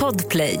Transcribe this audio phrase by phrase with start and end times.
[0.00, 0.60] Podplay.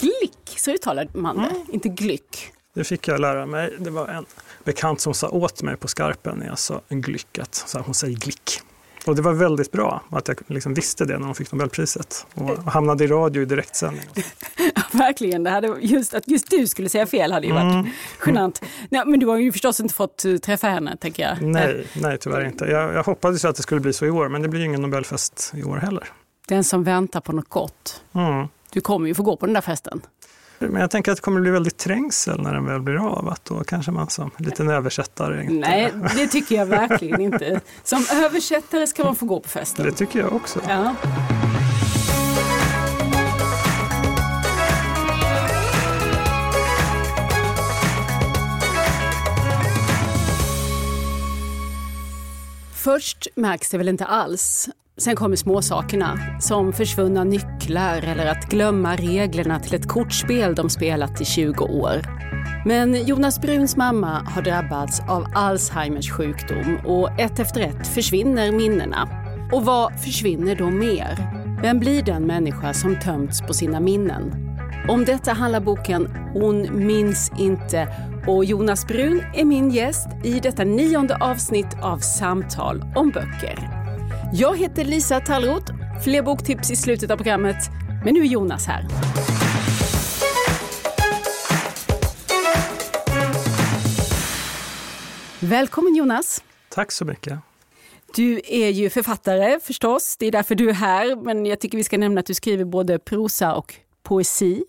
[0.00, 1.62] Glick, så uttalar man det, Mm.
[1.72, 2.50] inte glyck.
[2.74, 3.76] Det fick jag lära mig.
[3.78, 4.26] Det var en
[4.64, 7.54] bekant som sa åt mig på skarpen när jag sa en glyckat.
[7.54, 8.60] Så hon säger glick.
[9.06, 12.72] Och det var väldigt bra att jag liksom visste det när hon fick Nobelpriset och
[12.72, 14.04] hamnade i radio i direktsändning.
[14.74, 17.86] Ja, verkligen, det hade just, att just du skulle säga fel hade ju varit Mm.
[18.26, 18.62] genant.
[18.90, 21.42] Nej, men du har ju förstås inte fått eh, träffa henne, tänker jag.
[21.42, 22.64] Nej, nej tyvärr inte.
[22.64, 24.66] Jag, jag hoppades ju att det skulle bli så i år, men det blir ju
[24.66, 26.08] ingen Nobelfest i år heller.
[26.48, 28.02] Den som väntar på något gott.
[28.12, 28.46] Mm.
[28.70, 30.00] Du kommer ju få gå på den där festen.
[30.58, 33.28] Men jag tänker att det kommer bli väldigt trängsel när den väl blir av.
[33.28, 35.68] Att då kanske man som liten översättare inte...
[35.68, 37.60] Nej, det tycker jag verkligen inte.
[37.82, 39.84] Som översättare ska man få gå på festen.
[39.84, 40.60] Det tycker jag också.
[40.68, 40.94] Ja.
[52.84, 54.68] Först märks det väl inte alls.
[54.96, 61.20] Sen kommer småsakerna, som försvunna nycklar eller att glömma reglerna till ett kortspel de spelat
[61.20, 62.02] i 20 år.
[62.66, 69.08] Men Jonas Bruns mamma har drabbats av Alzheimers sjukdom och ett efter ett försvinner minnena.
[69.52, 71.18] Och vad försvinner då mer?
[71.62, 74.34] Vem blir den människa som tömts på sina minnen?
[74.88, 77.88] Om detta handlar boken Hon minns inte
[78.26, 83.83] och Jonas Brun är min gäst i detta nionde avsnitt av Samtal om böcker.
[84.36, 85.72] Jag heter Lisa Tallroth.
[86.04, 87.56] Fler boktips i slutet av programmet.
[88.04, 88.86] Men nu är Jonas här.
[95.40, 96.42] Välkommen Jonas.
[96.68, 97.38] Tack så mycket.
[98.14, 101.16] Du är ju författare förstås, det är därför du är här.
[101.16, 104.64] Men jag tycker vi ska nämna att du skriver både prosa och poesi.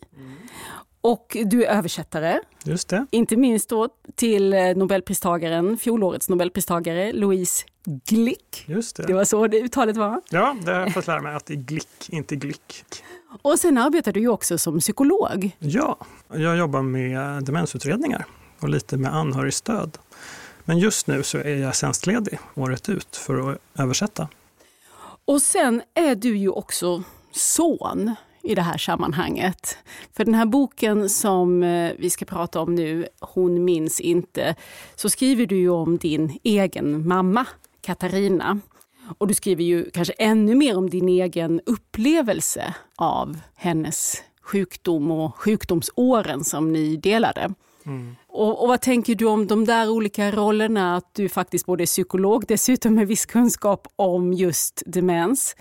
[1.02, 3.06] Och du är översättare, Just det.
[3.12, 8.66] inte minst då till eh, Nobelpristagaren, fjolårets Nobelpristagare Louise Glick.
[8.68, 9.04] Just det.
[9.04, 10.22] Det var så det uttalet var.
[10.30, 12.86] Ja, det har jag fått lära mig att det är glick, inte glick.
[13.42, 15.52] Och sen arbetar du ju också som psykolog.
[15.60, 15.98] Ja,
[16.34, 18.26] jag jobbar med demensutredningar
[18.60, 19.98] och lite med anhörigstöd.
[20.66, 24.28] Men just nu så är jag tjänstledig året ut för att översätta.
[25.26, 29.78] Och sen är du ju också son i det här sammanhanget.
[30.14, 34.56] För den här boken som eh, vi ska prata om nu, Hon minns inte,
[34.96, 37.46] så skriver du ju om din egen mamma,
[37.86, 38.60] Katarina.
[39.18, 45.36] Och du skriver ju kanske ännu mer om din egen upplevelse av hennes sjukdom och
[45.36, 47.54] sjukdomsåren som ni delade.
[48.28, 50.96] Och, och vad tänker du om de där olika rollerna?
[50.96, 55.56] Att du faktiskt både är psykolog, dessutom med viss kunskap om just demens.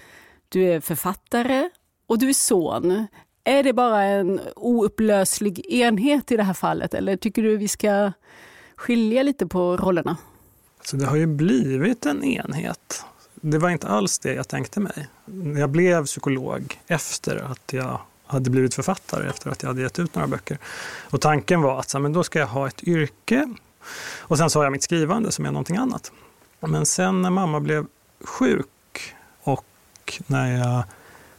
[0.48, 1.70] Du är författare
[2.06, 3.06] och du är son.
[3.44, 8.12] Är det bara en oupplöslig enhet i det här fallet eller tycker du vi ska
[8.76, 10.16] skilja lite på rollerna?
[10.84, 13.04] Så det har ju blivit en enhet.
[13.34, 15.08] Det var inte alls det jag tänkte mig.
[15.58, 20.14] Jag blev psykolog efter att jag hade blivit författare, efter att jag hade gett ut
[20.14, 20.58] några böcker.
[21.10, 23.54] Och tanken var att så men då ska jag ha ett yrke
[24.18, 26.12] och sen så har jag mitt skrivande som är någonting annat.
[26.60, 27.86] Men sen när mamma blev
[28.20, 29.64] sjuk och
[30.26, 30.84] när jag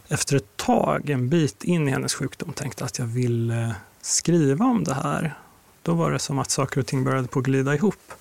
[0.07, 4.83] efter ett tag, en bit in i hennes sjukdom, tänkte att jag ville skriva om
[4.83, 5.37] det här.
[5.81, 8.13] Då var det som att saker och ting började på att glida ihop.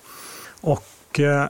[0.61, 0.85] Och
[1.19, 1.47] Eh,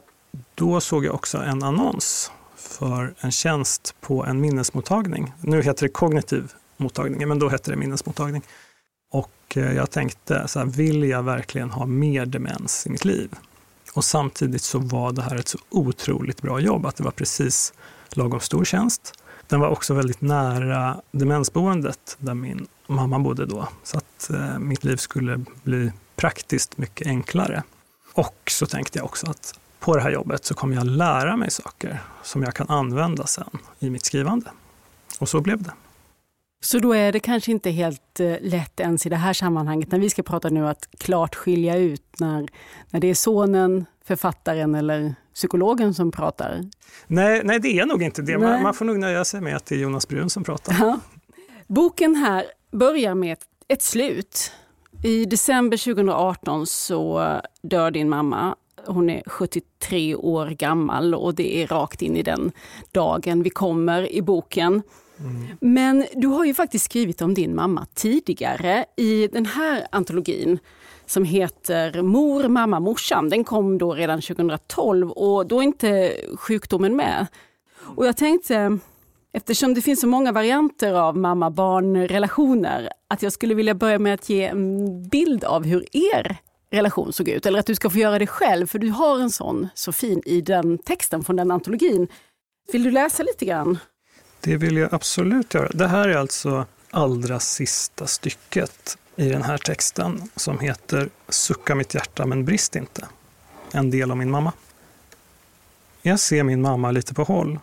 [0.55, 5.33] då såg jag också en annons för en tjänst på en minnesmottagning.
[5.41, 8.41] Nu heter det kognitiv mottagning, men då hette det minnesmottagning.
[9.11, 13.29] Och eh, jag tänkte, så här, vill jag verkligen ha mer demens i mitt liv?
[13.93, 17.73] Och samtidigt så var det här ett så otroligt bra jobb, att det var precis
[18.09, 19.13] lagom stor tjänst.
[19.47, 23.67] Den var också väldigt nära demensboendet där min mamma bodde då.
[23.83, 27.63] Så att eh, mitt liv skulle bli praktiskt mycket enklare.
[28.15, 31.51] Och så tänkte jag också att på det här jobbet så kommer jag lära mig
[31.51, 33.49] saker som jag kan använda sen
[33.79, 34.51] i mitt skrivande.
[35.19, 35.71] Och så blev det.
[36.63, 39.99] Så då är det kanske inte helt eh, lätt ens i det här sammanhanget när
[39.99, 42.47] vi ska prata nu att klart skilja ut när,
[42.89, 46.69] när det är sonen, författaren eller psykologen som pratar.
[47.07, 48.37] Nej, nej det är nog inte det.
[48.37, 50.75] Man, man får nog nöja sig med att det är Jonas Brun som pratar.
[50.79, 50.99] Ja.
[51.67, 54.51] Boken här börjar med ett slut.
[55.05, 57.31] I december 2018 så
[57.61, 58.55] dör din mamma.
[58.85, 62.51] Hon är 73 år gammal och det är rakt in i den
[62.91, 64.81] dagen vi kommer i boken.
[65.59, 70.59] Men du har ju faktiskt skrivit om din mamma tidigare i den här antologin
[71.05, 73.29] som heter Mor, mamma, morsan.
[73.29, 77.27] Den kom då redan 2012 och då är inte sjukdomen med.
[77.95, 78.79] Och jag tänkte,
[79.35, 84.29] eftersom det finns så många varianter av mamma-barn-relationer, att jag skulle vilja börja med att
[84.29, 86.37] ge en bild av hur er
[86.71, 87.45] relation såg ut.
[87.45, 90.21] Eller att du ska få göra det själv, för du har en sån så fin
[90.25, 92.07] i den texten från den antologin.
[92.71, 93.77] Vill du läsa lite grann?
[94.41, 95.69] Det vill jag absolut göra.
[95.73, 101.93] Det här är alltså allra sista stycket i den här texten som heter Sucka mitt
[101.93, 103.07] hjärta men brist inte.
[103.71, 104.53] En del av min mamma.
[106.01, 107.59] Jag ser min mamma lite på håll.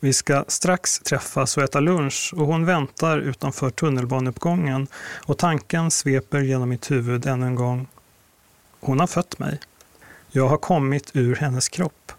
[0.00, 4.86] Vi ska strax träffas och äta lunch och hon väntar utanför tunnelbaneuppgången
[5.26, 7.86] och tanken sveper genom mitt huvud ännu en gång.
[8.80, 9.60] Hon har fött mig.
[10.30, 12.12] Jag har kommit ur hennes kropp.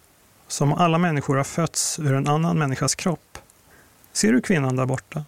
[0.48, 3.38] Som alla människor har fötts ur en annan människas kropp.
[4.14, 5.26] Ser du kvinnan där borta?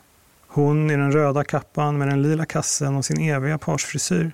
[0.48, 4.32] Hon i den röda kappan med den lila kassen och sin eviga parsfrisyr.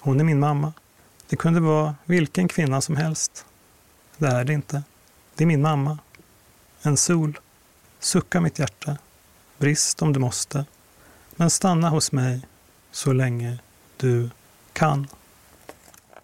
[0.00, 0.72] Hon är min mamma.
[1.28, 3.46] Det kunde vara vilken kvinna som helst.
[4.16, 4.82] Det är det inte.
[5.34, 5.98] Det är min mamma.
[6.86, 7.38] En sol.
[7.98, 8.96] Sucka mitt hjärta.
[9.58, 10.64] Brist om du måste.
[11.36, 12.40] Men stanna hos mig
[12.90, 13.58] så länge
[13.96, 14.30] du
[14.72, 15.06] kan.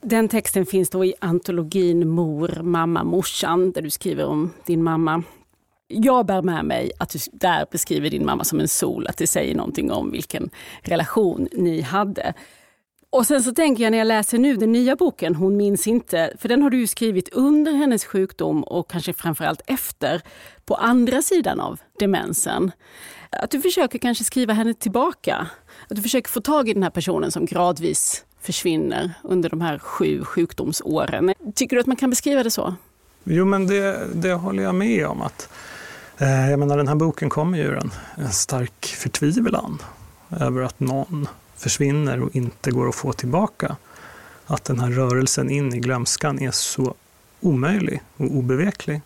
[0.01, 5.23] Den texten finns då i antologin Mor, mamma, morsan där du skriver om din mamma.
[5.89, 9.27] Jag bär med mig att du där beskriver din mamma som en sol, att det
[9.27, 10.51] säger någonting om vilken
[10.83, 12.35] relation ni hade.
[13.13, 16.33] Och sen så tänker jag när jag läser nu den nya boken, Hon minns inte,
[16.39, 20.23] för den har du ju skrivit under hennes sjukdom och kanske framförallt efter,
[20.65, 22.71] på andra sidan av demensen.
[23.31, 25.47] Att du försöker kanske skriva henne tillbaka.
[25.89, 29.79] Att du försöker få tag i den här personen som gradvis försvinner under de här
[29.79, 31.35] sju sjukdomsåren.
[31.55, 32.75] Tycker du att man kan beskriva det så?
[33.25, 35.23] Jo, men det, det håller jag med om.
[35.23, 35.49] att
[36.19, 39.79] eh, jag menar, Den här boken kommer ju ur en, en stark förtvivlan
[40.41, 41.29] över att någon
[41.63, 43.77] försvinner och inte går att få tillbaka.
[44.47, 46.95] Att den här rörelsen in i glömskan är så
[47.41, 49.01] omöjlig och obeveklig.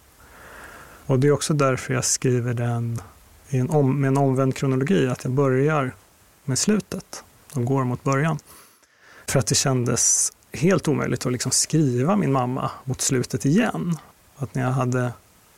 [1.06, 3.00] Och det är också därför jag skriver den
[3.48, 5.94] i en om, med en omvänd kronologi, att jag börjar
[6.44, 7.24] med slutet
[7.54, 8.38] och går mot början.
[9.28, 13.96] För att det kändes helt omöjligt att liksom skriva min mamma mot slutet igen.
[14.36, 15.12] Att när jag hade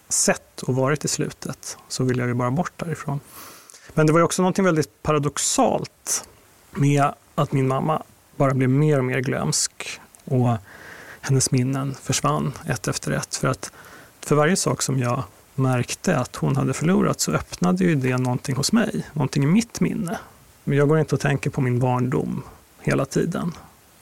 [0.09, 3.21] sett och varit i slutet så ville jag ju bara bort därifrån.
[3.95, 6.29] Men det var ju också något väldigt paradoxalt
[6.79, 8.03] med att min mamma
[8.37, 10.57] bara blev mer och mer glömsk och
[11.21, 13.37] hennes minnen försvann ett efter ett.
[13.37, 13.73] För att
[14.21, 15.23] för varje sak som jag
[15.55, 19.81] märkte att hon hade förlorat så öppnade ju det någonting hos mig, någonting i mitt
[19.81, 20.19] minne.
[20.65, 22.43] Men jag går inte och tänker på min barndom
[22.81, 23.53] hela tiden.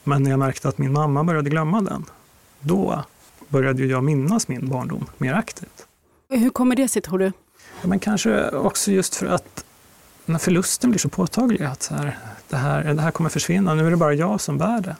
[0.03, 2.05] Men när jag märkte att min mamma började glömma den,
[2.59, 3.03] då
[3.47, 5.85] började jag minnas min barndom mer aktivt.
[6.29, 7.31] Hur kommer det sig tror du?
[7.81, 9.65] Ja, men kanske också just för att
[10.25, 12.17] när förlusten blir så påtaglig, att så här,
[12.49, 14.95] det, här, det här kommer försvinna, nu är det bara jag som bär det.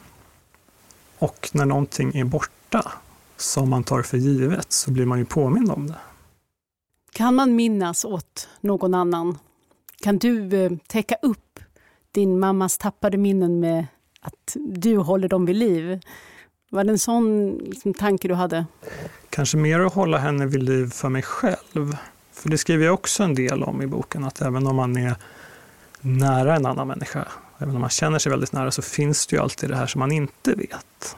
[1.20, 2.92] Och när någonting är borta,
[3.38, 5.96] som man tar för givet, så blir man ju påmind om det.
[7.12, 9.38] Kan man minnas åt någon annan?
[10.02, 11.60] Kan du eh, täcka upp
[12.12, 13.88] din mammas tappade minnen med
[14.22, 16.00] att du håller dem vid liv?
[16.70, 18.66] Var det en sån liksom, tanke du hade?
[19.30, 21.98] Kanske mer att hålla henne vid liv för mig själv.
[22.32, 25.16] För det skriver jag också en del om i boken, att även om man är
[26.08, 27.28] nära en annan människa,
[27.58, 30.00] även om man känner sig väldigt nära, så finns det ju alltid det här som
[30.00, 31.16] man inte vet.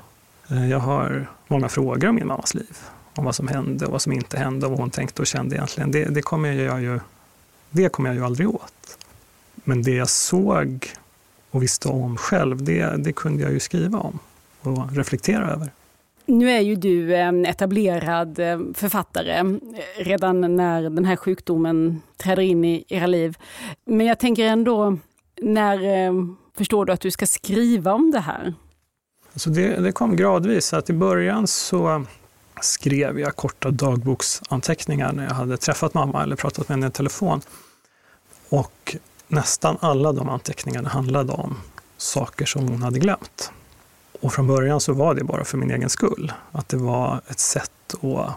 [0.50, 2.78] Eh, jag har många frågor om min mammas liv,
[3.16, 5.56] om vad som hände och vad som inte hände och vad hon tänkte och kände
[5.56, 5.92] egentligen.
[5.92, 7.00] Det, det kommer jag ju,
[7.70, 8.98] det kommer jag ju aldrig åt.
[9.56, 10.94] Men det jag såg
[11.52, 14.20] och visste om själv, det, det kunde jag ju skriva om
[14.62, 15.72] och reflektera över.
[16.30, 19.46] Nu är ju du en etablerad eh, författare eh,
[19.98, 23.38] redan när den här sjukdomen träder in i era liv.
[23.86, 24.98] Men jag tänker ändå,
[25.42, 26.14] när eh,
[26.58, 28.54] förstår du att du ska skriva om det här?
[29.34, 30.74] Alltså det, det kom gradvis.
[30.74, 32.06] Att I början så
[32.62, 37.42] skrev jag korta dagboksanteckningar när jag hade träffat mamma eller pratat med henne i telefon.
[38.50, 38.96] Och
[39.28, 41.58] nästan alla de anteckningarna handlade om
[41.98, 43.52] saker som hon hade glömt.
[44.22, 46.34] Och från början så var det bara för min egen skull.
[46.52, 47.72] Att det var ett sätt
[48.02, 48.34] att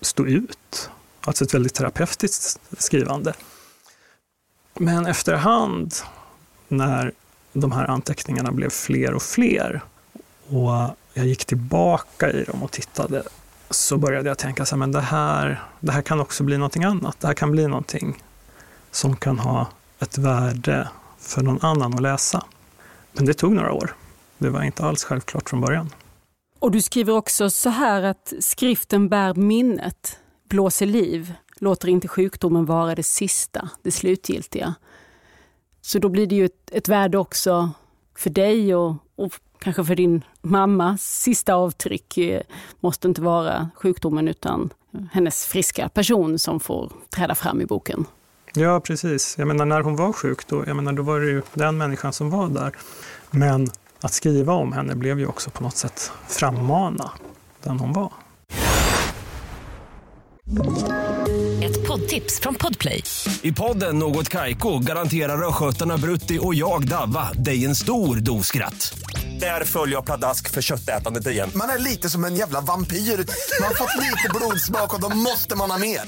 [0.00, 0.90] stå ut.
[1.20, 3.34] Alltså ett väldigt terapeutiskt skrivande.
[4.74, 5.94] Men efterhand,
[6.68, 7.12] när
[7.52, 9.80] de här anteckningarna blev fler och fler
[10.48, 13.22] och jag gick tillbaka i dem och tittade,
[13.70, 16.84] så började jag tänka så här, men det här, det här kan också bli någonting
[16.84, 17.16] annat.
[17.20, 18.22] Det här kan bli någonting
[18.90, 19.66] som kan ha
[19.98, 22.44] ett värde för någon annan att läsa.
[23.12, 23.94] Men det tog några år.
[24.40, 25.90] Det var inte alls självklart från början.
[26.58, 30.18] Och du skriver också så här att skriften bär minnet,
[30.48, 34.74] blåser liv, låter inte sjukdomen vara det sista, det slutgiltiga.
[35.80, 37.70] Så då blir det ju ett, ett värde också
[38.16, 40.98] för dig och, och kanske för din mamma.
[40.98, 42.42] Sista avtryck eh,
[42.80, 44.70] måste inte vara sjukdomen utan
[45.12, 48.04] hennes friska person som får träda fram i boken.
[48.54, 49.38] Ja, precis.
[49.38, 52.12] Jag menar, när hon var sjuk, då, jag menar, då var det ju den människan
[52.12, 52.76] som var där.
[53.30, 53.68] Men
[54.00, 57.10] att skriva om henne blev ju också på något sätt frammana
[57.62, 58.12] den hon var.
[61.62, 63.04] Ett poddtips från Podplay.
[63.42, 68.98] I podden Något Kaiko garanterar östgötarna Brutti och jag, Davva, dig en stor dos skratt.
[69.40, 71.50] Där följer jag pladask för köttätandet igen.
[71.54, 72.96] Man är lite som en jävla vampyr.
[72.96, 76.00] Man har fått lite blodsmak och då måste man ha mer.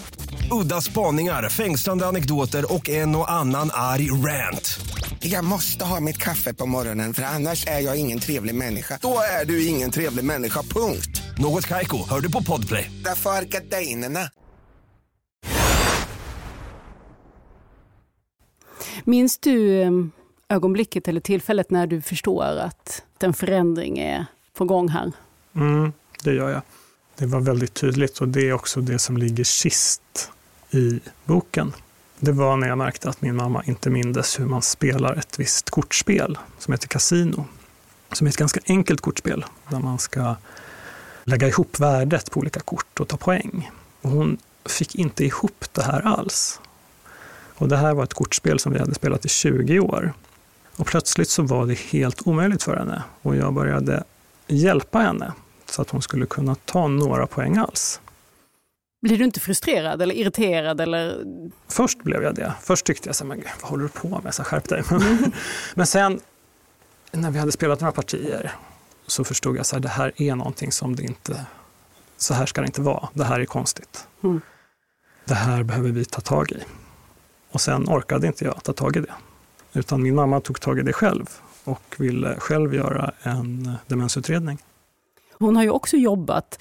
[0.51, 4.81] Udda spaningar, fängslande anekdoter och en och annan arg rant.
[5.25, 8.99] Jag måste ha mitt kaffe på morgonen för annars är jag ingen trevlig människa.
[9.03, 11.23] Då är du ingen trevlig människa, punkt.
[11.39, 12.91] Något Kaiko, hör du på Podplay.
[13.05, 14.21] Därför är gardinerna.
[19.05, 19.91] Minns du eh,
[20.49, 25.13] ögonblicket eller tillfället när du förstår att en förändring är på gång här?
[25.55, 25.93] Mm,
[26.25, 26.63] det gör jag.
[27.17, 30.31] Det var väldigt tydligt och det är också det som ligger sist
[30.71, 31.73] i boken.
[32.25, 35.71] Det var när jag märkte att min mamma inte mindes hur man spelar ett visst
[35.71, 37.45] kortspel som heter Casino.
[38.13, 40.35] Som är ett ganska enkelt kortspel där man ska
[41.25, 43.71] lägga ihop värdet på olika kort och ta poäng.
[44.03, 46.61] Och hon fick inte ihop det här alls.
[47.55, 50.13] Och det här var ett kortspel som vi hade spelat i 20 år.
[50.77, 54.05] Och plötsligt så var det helt omöjligt för henne och jag började
[54.47, 55.33] hjälpa henne
[55.67, 58.01] så att hon skulle kunna ta några poäng alls.
[59.03, 60.81] Blir du inte frustrerad eller irriterad?
[60.81, 61.25] Eller?
[61.69, 62.55] Först blev jag det.
[62.63, 64.35] Först tyckte jag så men vad håller du på med?
[64.35, 64.83] Så skärp dig.
[65.75, 66.21] men sen
[67.13, 68.53] när vi hade spelat några partier
[69.07, 71.47] så förstod jag att det här är någonting som det inte,
[72.17, 73.09] så här ska det inte vara.
[73.15, 74.07] Det här är konstigt.
[74.23, 74.41] Mm.
[75.25, 76.63] Det här behöver vi ta tag i.
[77.51, 79.15] Och sen orkade inte jag ta tag i det.
[79.73, 81.31] Utan min mamma tog tag i det själv
[81.65, 84.59] och ville själv göra en demensutredning.
[85.33, 86.59] Hon har ju också jobbat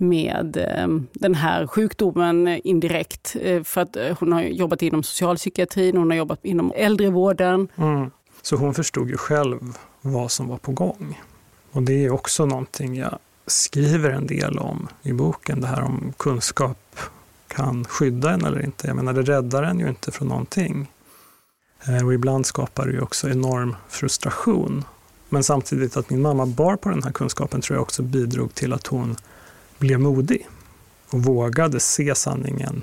[0.00, 3.36] med ehm, den här sjukdomen indirekt.
[3.42, 7.68] Eh, för att eh, hon har jobbat inom socialpsykiatrin, hon har jobbat inom äldrevården.
[7.76, 8.10] Mm.
[8.42, 11.20] Så hon förstod ju själv vad som var på gång.
[11.72, 16.12] Och det är också någonting jag skriver en del om i boken, det här om
[16.16, 16.98] kunskap
[17.48, 18.86] kan skydda en eller inte.
[18.86, 20.90] Jag menar, det räddar en ju inte från någonting.
[21.88, 24.84] Eh, och ibland skapar det ju också enorm frustration.
[25.28, 28.72] Men samtidigt att min mamma bar på den här kunskapen tror jag också bidrog till
[28.72, 29.16] att hon
[29.80, 30.48] blev modig
[31.10, 32.82] och vågade se sanningen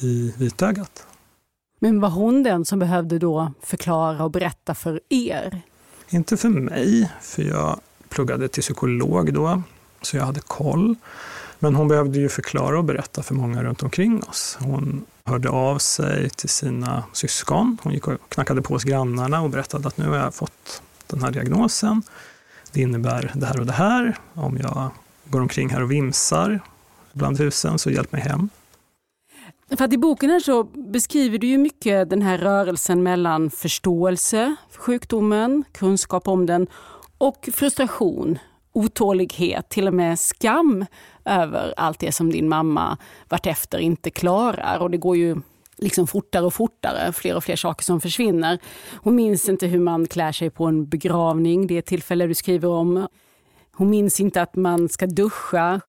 [0.00, 1.06] i vitögat.
[1.78, 5.62] Men var hon den som behövde då förklara och berätta för er?
[6.08, 9.62] Inte för mig, för jag pluggade till psykolog då,
[10.02, 10.94] så jag hade koll.
[11.58, 14.58] Men hon behövde ju förklara och berätta för många runt omkring oss.
[14.60, 17.78] Hon hörde av sig till sina syskon.
[17.82, 21.22] Hon gick och knackade på hos grannarna och berättade att nu har jag fått den
[21.22, 22.02] här diagnosen.
[22.72, 24.16] Det innebär det här och det här.
[24.34, 24.90] Om jag
[25.24, 26.60] går omkring här och vimsar
[27.12, 28.48] bland husen, så hjälp mig hem.
[29.76, 34.56] För att I boken här så beskriver du ju mycket den här rörelsen mellan förståelse
[34.70, 36.66] för sjukdomen, kunskap om den
[37.18, 38.38] och frustration,
[38.72, 40.86] otålighet, till och med skam
[41.24, 44.78] över allt det som din mamma vartefter inte klarar.
[44.78, 45.36] Och det går ju
[45.76, 48.58] liksom fortare och fortare, fler och fler saker som försvinner.
[48.92, 52.34] Hon minns inte hur man klär sig på en begravning, det är ett tillfälle du
[52.34, 53.08] skriver om.
[53.76, 55.80] Hon minns inte att man ska duscha.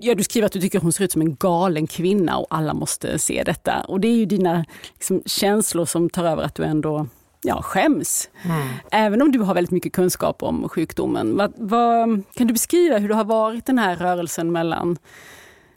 [0.00, 2.74] Ja, du skriver att du tycker hon ser ut som en galen kvinna och alla
[2.74, 3.80] måste se detta.
[3.80, 7.06] Och det är ju dina liksom, känslor som tar över att du ändå
[7.42, 8.28] ja, skäms.
[8.42, 8.68] Mm.
[8.90, 11.36] Även om du har väldigt mycket kunskap om sjukdomen.
[11.36, 14.98] Vad, vad, kan du beskriva hur det har varit den här rörelsen mellan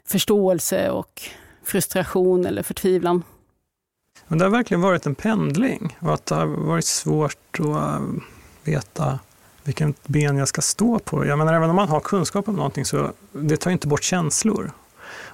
[0.06, 1.22] förståelse och
[1.64, 3.22] frustration eller förtvivlan?
[4.26, 8.02] Men det har verkligen varit en pendling och att det har varit svårt att
[8.64, 9.18] veta
[9.64, 11.26] vilken ben jag ska stå på.
[11.26, 14.70] Jag menar, även om man har kunskap om någonting så det tar inte bort känslor.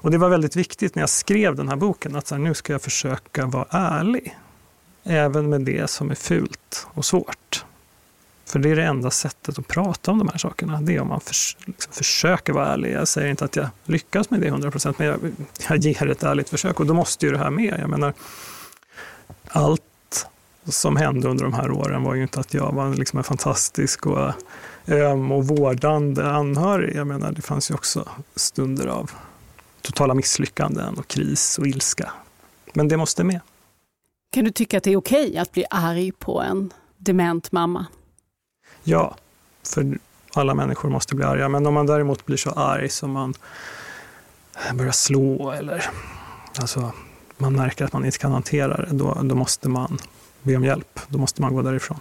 [0.02, 2.54] Och det var väldigt viktigt när jag skrev den här boken att så här, nu
[2.54, 4.36] ska jag försöka vara ärlig.
[5.04, 7.64] Även med det som är fult och svårt.
[8.46, 10.80] För det är det enda sättet att prata om de här sakerna.
[10.80, 12.92] Det är om man förs liksom försöker vara ärlig.
[12.92, 15.18] Jag säger inte att jag lyckas med det 100 %, men jag,
[15.68, 16.80] jag ger ett ärligt försök.
[16.80, 17.78] Och då måste ju det här med.
[17.80, 18.12] Jag menar,
[19.48, 19.82] allt
[20.64, 24.06] som hände under de här åren var ju inte att jag var liksom en fantastisk
[24.06, 24.32] och
[24.86, 26.96] öm och vårdande anhörig.
[26.96, 29.10] Jag menar, det fanns ju också stunder av
[29.82, 32.12] totala misslyckanden och kris och ilska.
[32.74, 33.40] Men det måste med.
[34.32, 37.86] Kan du tycka att det är okej att bli arg på en dement mamma?
[38.82, 39.16] Ja,
[39.62, 39.98] för
[40.34, 41.48] alla människor måste bli arga.
[41.48, 43.34] Men om man däremot blir så arg som man
[44.74, 45.90] börjar slå eller
[46.60, 46.92] alltså,
[47.36, 49.98] man märker att man inte kan hantera det, då, då måste man
[50.42, 51.00] be om hjälp.
[51.08, 51.98] Då måste man gå därifrån.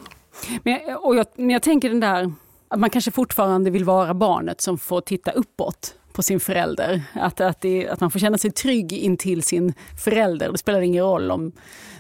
[0.64, 2.32] Men jag, och jag, men jag tänker den där
[2.68, 7.04] att man kanske fortfarande vill vara barnet som får titta uppåt på sin förälder.
[7.14, 10.52] Att, att, det, att man får känna sig trygg intill sin förälder.
[10.52, 11.52] Det spelar ingen roll om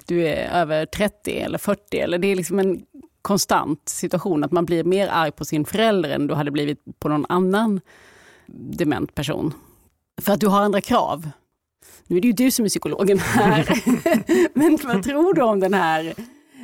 [0.06, 1.98] du är över 30 eller 40.
[1.98, 2.82] Eller det är liksom en
[3.22, 7.10] konstant situation att man blir mer arg på sin förälder än du hade blivit på
[7.10, 7.82] någon annan
[8.48, 9.54] dement person.
[10.22, 11.30] För att du har andra krav
[12.08, 13.84] nu är det ju du som är psykologen här.
[14.58, 16.14] Men vad tror du om den här,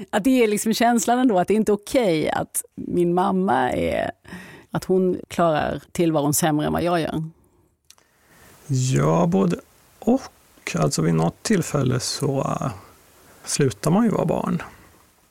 [0.10, 3.72] att det är liksom känslan ändå att det är inte okej okay att min mamma
[3.72, 4.12] är,
[4.72, 7.24] att hon klarar tillvaron sämre än vad jag gör?
[8.68, 9.60] Ja, både
[10.00, 10.22] och.
[10.76, 12.72] Alltså vid något tillfälle så uh,
[13.44, 14.62] slutar man ju vara barn.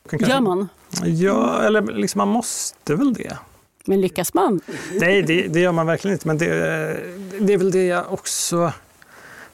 [0.09, 0.67] Kanske, Gör man?
[1.03, 3.37] Ja, eller liksom man måste väl det.
[3.85, 4.61] Men lyckas man?
[4.93, 6.27] Nej, det, det gör man verkligen inte.
[6.27, 6.47] Men det,
[7.39, 8.73] det, är väl det jag också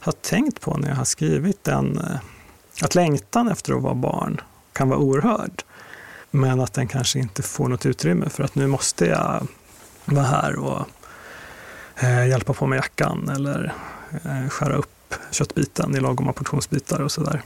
[0.02, 1.98] har tänkt på när jag har skrivit den.
[1.98, 2.20] Eh,
[2.82, 4.42] att längtan efter att vara barn
[4.74, 5.64] kan vara oerhörd.
[6.32, 9.48] Men att den kanske inte får något utrymme för att nu måste jag
[10.06, 10.86] vara här och
[12.04, 13.74] eh, hjälpa på med jackan eller
[14.12, 17.42] eh, skära upp köttbiten i lagom portionsbitar och sådär.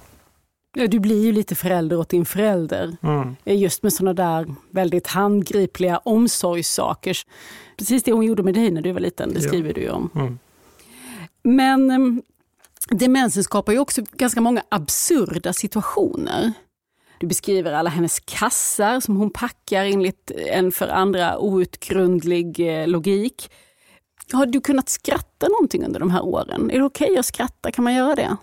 [0.78, 2.98] Ja, du blir ju lite förälder åt din förälder.
[3.04, 3.36] Mm.
[3.46, 7.18] Just med sådana där väldigt handgripliga omsorgssaker.
[7.78, 9.74] Precis det hon gjorde med dig när du var liten, det skriver ja.
[9.74, 10.10] du ju om.
[10.16, 10.40] Mm.
[11.44, 12.22] Men ehm,
[12.90, 16.54] demensen skapar ju också ganska många absurda situationer.
[17.18, 23.52] Du beskriver alla hennes kassar som hon packar enligt en för andra outgrundlig eh, logik.
[24.32, 26.72] Har du kunnat skratta någonting under de här åren?
[26.72, 27.72] Är det okej okay att skratta?
[27.72, 28.38] Kan man göra det?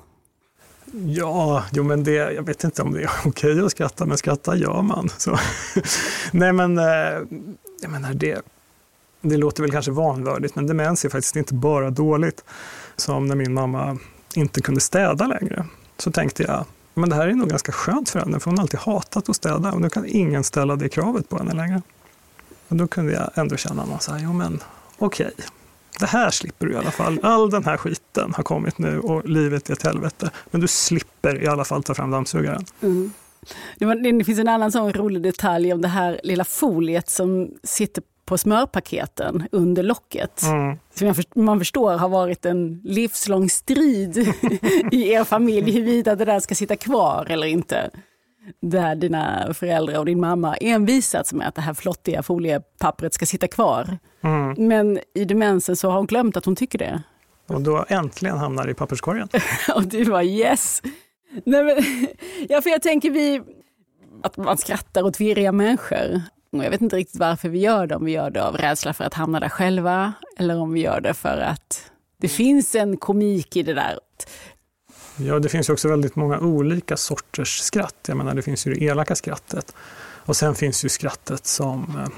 [1.07, 4.57] Ja, jo men det, jag vet inte om det är okej att skratta, men skratta
[4.57, 5.09] gör man.
[5.09, 5.39] Så.
[6.33, 6.85] Nej men, eh,
[7.83, 8.43] jag menar det,
[9.21, 12.45] det låter väl kanske vanvördigt, men demens är faktiskt inte bara dåligt.
[12.97, 13.99] Som när min mamma
[14.37, 15.67] inte kunde städa längre,
[15.99, 18.63] så tänkte jag, men det här är nog ganska skönt för henne, för hon har
[18.63, 21.83] alltid hatat att städa och nu kan ingen ställa det kravet på henne längre.
[22.69, 24.63] Och då kunde jag ändå känna någon så här, jo men
[24.99, 25.47] okej, okay
[26.01, 27.21] det här slipper du i alla fall.
[27.23, 30.31] All den här skiten har kommit nu och livet är ett helvete.
[30.51, 32.65] Men du slipper i alla fall ta fram dammsugaren.
[32.81, 33.13] Mm.
[33.79, 38.39] Det finns en annan sån rolig detalj om det här lilla foliet som sitter på
[38.39, 40.43] smörpaketen under locket.
[40.43, 40.79] Mm.
[40.95, 41.15] Som
[41.45, 44.17] man förstår har varit en livslång strid
[44.93, 47.91] i er familj huruvida det där ska sitta kvar eller inte
[48.61, 53.49] där dina föräldrar och din mamma envisats med att det här flottiga foliepappret ska sitta
[53.49, 53.99] kvar.
[54.21, 54.69] Mm.
[54.69, 57.03] Men i demensen så har hon glömt att hon tycker det.
[57.47, 59.29] Och då äntligen hamnar det i papperskorgen.
[59.75, 60.83] och du var yes!
[61.45, 61.77] Nej, men,
[62.49, 63.43] ja, för jag tänker vi,
[64.23, 66.23] att man skrattar åt virriga människor.
[66.53, 68.93] Och jag vet inte riktigt varför vi gör det, om vi gör det av rädsla
[68.93, 72.97] för att hamna där själva eller om vi gör det för att det finns en
[72.97, 73.99] komik i det där.
[75.17, 77.97] Ja, det finns ju också väldigt många olika sorters skratt.
[78.09, 79.75] Jag menar, det finns ju det elaka skrattet
[80.25, 82.13] och sen finns ju skrattet som eh,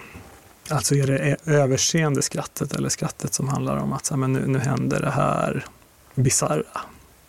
[0.68, 4.46] Alltså är det överseende skrattet eller skrattet som handlar om att så här, men nu,
[4.46, 5.66] nu händer det här
[6.14, 6.80] bisarra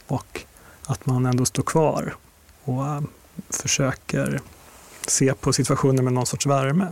[0.08, 0.42] och
[0.86, 2.16] att man ändå står kvar
[2.64, 3.02] och äh,
[3.50, 4.42] försöker
[5.10, 6.88] se på situationen med någon sorts värme.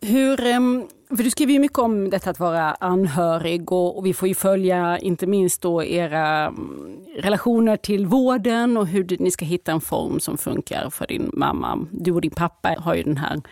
[0.00, 4.14] Hur, ehm, för du skriver ju mycket om detta att vara anhörig och, och vi
[4.14, 9.44] får ju följa inte minst då era mm, relationer till vården och hur ni ska
[9.44, 11.86] hitta en form som funkar för din mamma.
[11.90, 13.42] Du och din pappa har ju den här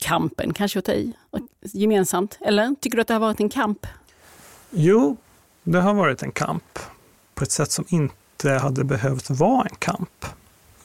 [0.00, 1.12] kampen, kanske att ta i,
[1.62, 2.38] gemensamt.
[2.40, 3.86] Eller tycker du att det har varit en kamp?
[4.70, 5.16] Jo,
[5.62, 6.78] det har varit en kamp
[7.34, 10.26] på ett sätt som inte hade behövt vara en kamp.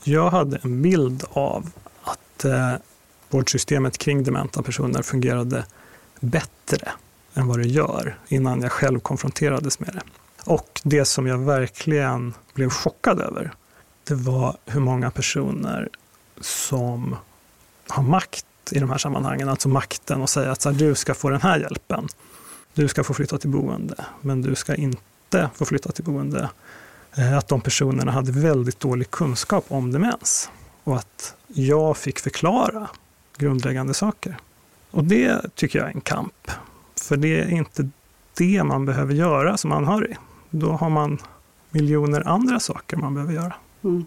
[0.09, 1.69] Jag hade en bild av
[2.03, 2.73] att eh,
[3.29, 5.65] vårdsystemet kring dementa personer fungerade
[6.19, 6.91] bättre
[7.33, 10.01] än vad det gör innan jag själv konfronterades med det.
[10.45, 13.53] Och det som jag verkligen blev chockad över,
[14.03, 15.89] det var hur många personer
[16.41, 17.15] som
[17.87, 21.13] har makt i de här sammanhangen, alltså makten att säga att så här, du ska
[21.13, 22.07] få den här hjälpen.
[22.73, 26.49] Du ska få flytta till boende, men du ska inte få flytta till boende.
[27.17, 30.49] Eh, att de personerna hade väldigt dålig kunskap om demens
[30.83, 32.89] och att jag fick förklara
[33.37, 34.37] grundläggande saker.
[34.91, 36.51] Och det tycker jag är en kamp.
[37.01, 37.89] För det är inte
[38.37, 40.17] det man behöver göra som anhörig.
[40.49, 41.17] Då har man
[41.69, 43.53] miljoner andra saker man behöver göra.
[43.83, 44.05] Mm.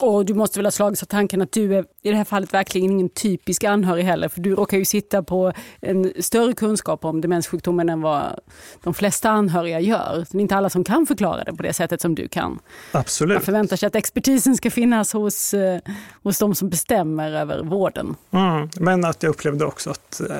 [0.00, 2.54] Och du måste väl ha slagits av tanken att du är i det här fallet
[2.54, 7.20] verkligen ingen typisk anhörig heller, för du råkar ju sitta på en större kunskap om
[7.20, 8.40] demenssjukdomen än vad
[8.82, 10.26] de flesta anhöriga gör.
[10.30, 12.58] Det är inte alla som kan förklara det på det sättet som du kan.
[12.92, 13.34] Absolut.
[13.34, 15.80] Man förväntar sig att expertisen ska finnas hos, eh,
[16.22, 18.16] hos de som bestämmer över vården.
[18.30, 20.36] Mm, men att jag upplevde också att eh,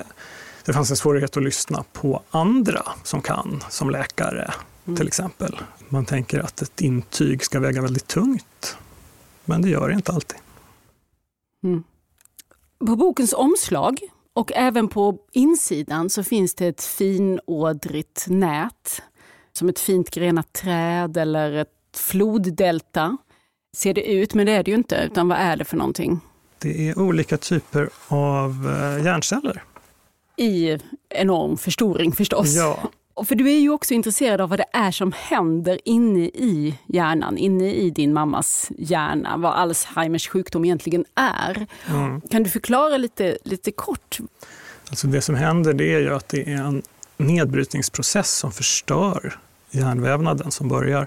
[0.64, 4.50] det fanns en svårighet att lyssna på andra som kan, som läkare
[4.86, 4.96] mm.
[4.96, 5.56] till exempel.
[5.88, 8.76] Man tänker att ett intyg ska väga väldigt tungt
[9.46, 10.38] men det gör det inte alltid.
[11.64, 11.84] Mm.
[12.78, 13.98] På bokens omslag
[14.32, 19.02] och även på insidan så finns det ett finådrigt nät.
[19.52, 23.16] Som ett fint grenat träd eller ett floddelta.
[23.76, 25.08] Ser det ut, men det är det ju inte.
[25.10, 26.20] Utan vad är det för någonting?
[26.58, 29.62] Det är olika typer av eh, hjärnceller.
[30.36, 30.78] I
[31.08, 32.54] enorm förstoring förstås.
[32.56, 32.90] Ja,
[33.24, 37.38] För du är ju också intresserad av vad det är som händer inne i hjärnan,
[37.38, 41.66] inne i din mammas hjärna, vad Alzheimers sjukdom egentligen är.
[41.88, 42.20] Mm.
[42.20, 44.18] Kan du förklara lite, lite kort?
[44.90, 46.82] Alltså det som händer det är ju att det är en
[47.16, 49.38] nedbrytningsprocess som förstör
[49.70, 51.06] hjärnvävnaden som börjar.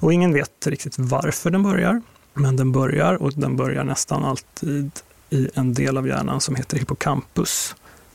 [0.00, 2.02] Och ingen vet riktigt varför den börjar,
[2.34, 4.90] men den börjar och den börjar nästan alltid
[5.30, 7.74] i en del av hjärnan som heter hippocampus,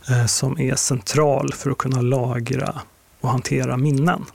[0.10, 2.82] eh, som är central för att kunna lagra
[3.24, 4.26] och hantera minnen.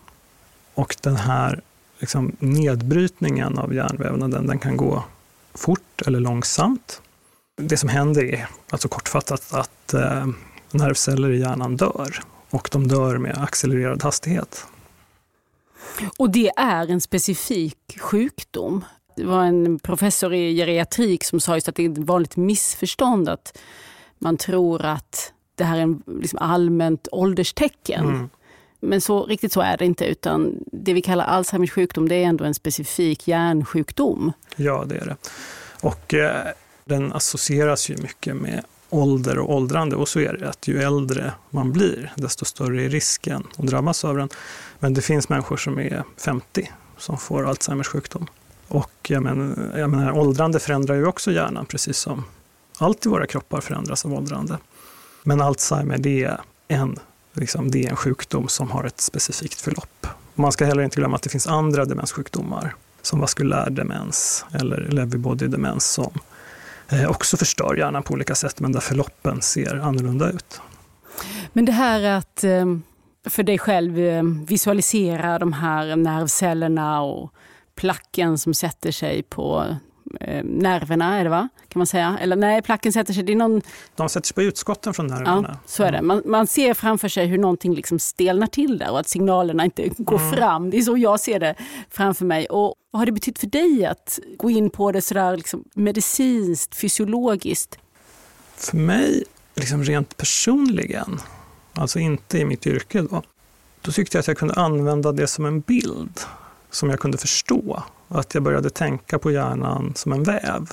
[0.74, 1.60] Och den här
[1.98, 5.04] liksom, nedbrytningen av hjärnvävnaden den kan gå
[5.54, 7.02] fort eller långsamt.
[7.56, 10.26] Det som händer är, alltså kortfattat, att eh,
[10.70, 14.66] nervceller i hjärnan dör och de dör med accelererad hastighet.
[16.16, 18.84] Och det är en specifik sjukdom?
[19.16, 23.28] Det var en professor i geriatrik som sa just att det är ett vanligt missförstånd
[23.28, 23.58] att
[24.18, 28.04] man tror att det här är en liksom allmänt ålderstecken.
[28.04, 28.28] Mm.
[28.80, 32.26] Men så, riktigt så är det inte, utan det vi kallar Alzheimers sjukdom det är
[32.26, 34.32] ändå en specifik hjärnsjukdom.
[34.56, 35.16] Ja, det är det.
[35.80, 36.46] Och eh,
[36.84, 41.32] den associeras ju mycket med ålder och åldrande och så är det att ju äldre
[41.50, 44.28] man blir, desto större är risken att drabbas av den.
[44.78, 48.26] Men det finns människor som är 50 som får Alzheimers sjukdom.
[48.68, 52.24] Och jag menar, jag menar, åldrande förändrar ju också hjärnan, precis som
[52.78, 54.58] allt i våra kroppar förändras av åldrande.
[55.22, 56.98] Men Alzheimer, det är en,
[57.38, 60.06] liksom, det är en sjukdom som har ett specifikt förlopp.
[60.34, 65.18] Man ska heller inte glömma att det finns andra demenssjukdomar, som vaskulär demens eller lewy
[65.18, 66.12] body demens, som
[66.88, 70.60] eh, också förstör hjärnan på olika sätt, men där förloppen ser annorlunda ut.
[71.52, 72.66] Men det här att eh,
[73.24, 77.32] för dig själv eh, visualisera de här nervcellerna och
[77.74, 79.76] placken som sätter sig på
[80.20, 81.48] eh, nerverna, är det va?
[81.68, 82.18] Kan man säga?
[82.20, 83.22] Eller nej, placken sätter sig...
[83.22, 83.62] Det är någon...
[83.96, 85.48] De sätter sig på utskotten från nerverna.
[85.48, 86.02] Ja, så är det.
[86.02, 89.88] Man, man ser framför sig hur någonting liksom stelnar till där och att signalerna inte
[89.98, 90.32] går mm.
[90.32, 90.70] fram.
[90.70, 91.54] Det är så jag ser det
[91.90, 92.46] framför mig.
[92.46, 96.76] Och vad har det betytt för dig att gå in på det sådär liksom medicinskt,
[96.76, 97.78] fysiologiskt?
[98.56, 101.20] För mig, liksom rent personligen,
[101.74, 103.22] alltså inte i mitt yrke då,
[103.80, 106.20] då tyckte jag att jag kunde använda det som en bild
[106.78, 107.82] som jag kunde förstå.
[108.08, 110.72] Att jag började tänka på hjärnan som en väv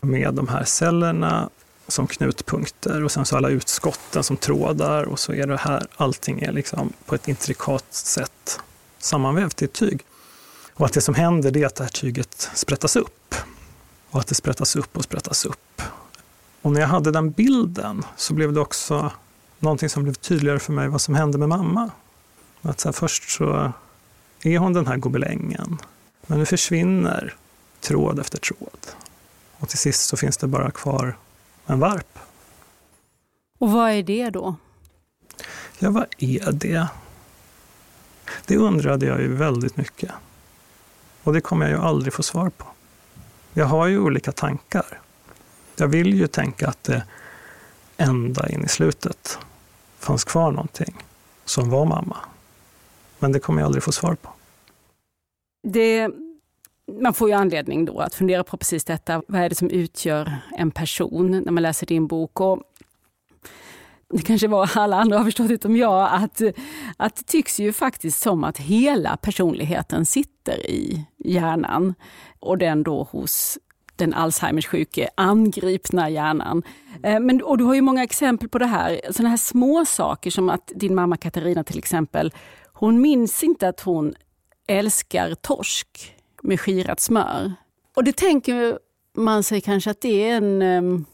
[0.00, 1.50] med de här cellerna
[1.88, 6.40] som knutpunkter och sen så alla utskotten som trådar och så är det här, allting
[6.40, 8.60] är liksom på ett intrikat sätt
[8.98, 10.04] sammanvävt i ett tyg.
[10.74, 13.34] Och att det som händer är att det här tyget sprättas upp.
[14.10, 15.82] Och att det sprättas upp och sprättas upp.
[16.62, 19.10] Och när jag hade den bilden så blev det också
[19.58, 21.90] någonting som blev tydligare för mig vad som hände med mamma.
[22.62, 23.72] Att så först så
[24.44, 25.78] är hon den här gobelängen.
[26.26, 27.34] Men nu försvinner
[27.80, 28.86] tråd efter tråd.
[29.58, 31.16] Och till sist så finns det bara kvar
[31.66, 32.18] en varp.
[33.58, 34.56] Och vad är det då?
[35.78, 36.86] Ja, vad är det?
[38.46, 40.10] Det undrade jag ju väldigt mycket.
[41.22, 42.66] Och det kommer jag ju aldrig få svar på.
[43.52, 45.00] Jag har ju olika tankar.
[45.76, 47.04] Jag vill ju tänka att det
[47.96, 49.38] ända in i slutet
[49.98, 51.04] fanns kvar någonting
[51.44, 52.16] som var mamma.
[53.18, 54.33] Men det kommer jag aldrig få svar på.
[55.64, 56.10] Det,
[57.00, 59.22] man får ju anledning då att fundera på precis detta.
[59.28, 62.40] Vad är det som utgör en person när man läser din bok?
[62.40, 62.62] Och
[64.08, 66.42] det kanske var alla andra har förstått utom jag, att,
[66.96, 71.94] att det tycks ju faktiskt som att hela personligheten sitter i hjärnan
[72.40, 73.58] och den då hos
[73.96, 76.62] den Alzheimers sjuke angripna hjärnan.
[77.02, 80.30] Eh, men, och du har ju många exempel på det här, sådana här små saker
[80.30, 82.32] som att din mamma Katarina till exempel,
[82.72, 84.14] hon minns inte att hon
[84.66, 87.52] älskar torsk med skirat smör.
[87.96, 88.78] Och det tänker
[89.16, 91.06] man sig kanske att det är en,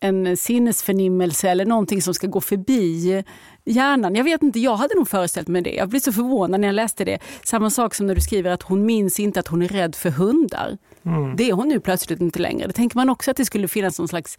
[0.00, 3.24] en sinnesförnimmelse eller någonting som ska gå förbi
[3.64, 4.14] hjärnan.
[4.14, 5.74] Jag vet inte, jag hade nog föreställt mig det.
[5.74, 7.18] Jag blev så förvånad när jag läste det.
[7.44, 10.10] Samma sak som när du skriver att hon minns inte att hon är rädd för
[10.10, 10.78] hundar.
[11.02, 11.36] Mm.
[11.36, 12.66] Det är hon nu plötsligt inte längre.
[12.66, 14.38] Det tänker man också att det skulle finnas någon slags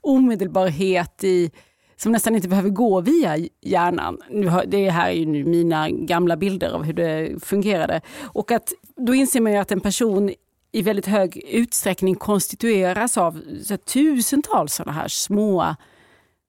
[0.00, 1.50] omedelbarhet i
[2.00, 4.18] som nästan inte behöver gå via hjärnan.
[4.66, 8.00] Det här är ju nu mina gamla bilder av hur det fungerade.
[8.22, 10.30] Och att, då inser man ju att en person
[10.72, 15.74] i väldigt hög utsträckning konstitueras av så tusentals sådana här små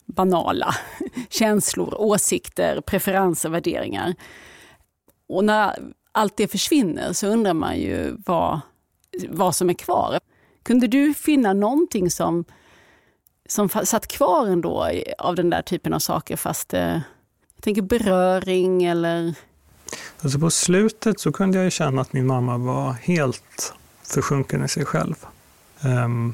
[0.05, 0.75] banala
[1.29, 4.15] känslor, åsikter, preferenser, värderingar.
[5.27, 5.75] Och när
[6.11, 8.59] allt det försvinner så undrar man ju vad,
[9.29, 10.19] vad som är kvar.
[10.63, 12.45] Kunde du finna någonting som
[13.51, 16.99] som satt kvar ändå av den där typen av saker fast eh,
[17.55, 19.33] jag tänker beröring eller...
[20.21, 24.67] Alltså på slutet så kunde jag ju känna att min mamma var helt försjunken i
[24.67, 25.15] sig själv.
[25.83, 26.33] Um,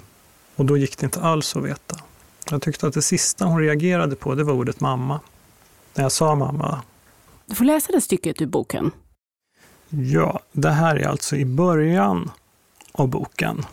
[0.55, 1.95] och då gick det inte alls att veta.
[2.49, 5.19] Jag tyckte att det sista hon reagerade på det var ordet mamma.
[5.93, 6.81] När jag sa mamma
[7.45, 8.91] Du får läsa det stycket ur boken.
[9.89, 12.31] Ja, det här är alltså i början
[12.91, 13.65] av boken,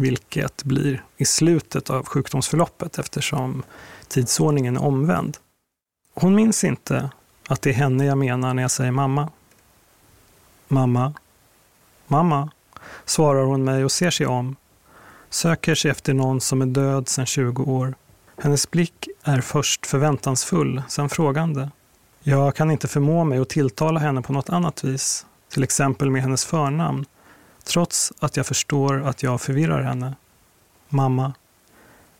[0.00, 3.62] vilket blir i slutet av sjukdomsförloppet eftersom
[4.08, 5.36] tidsordningen är omvänd.
[6.14, 7.10] Hon minns inte
[7.48, 9.30] att det är henne jag menar när jag säger mamma.
[10.68, 11.14] Mamma,
[12.06, 12.50] mamma,
[13.04, 14.56] svarar hon mig och ser sig om.
[15.30, 17.94] Söker sig efter någon som är död sedan 20 år.
[18.38, 21.70] Hennes blick är först förväntansfull, sen frågande.
[22.22, 26.22] Jag kan inte förmå mig att tilltala henne på något annat vis, till exempel med
[26.22, 27.04] hennes förnamn,
[27.68, 30.14] trots att jag förstår att jag förvirrar henne.
[30.88, 31.34] Mamma.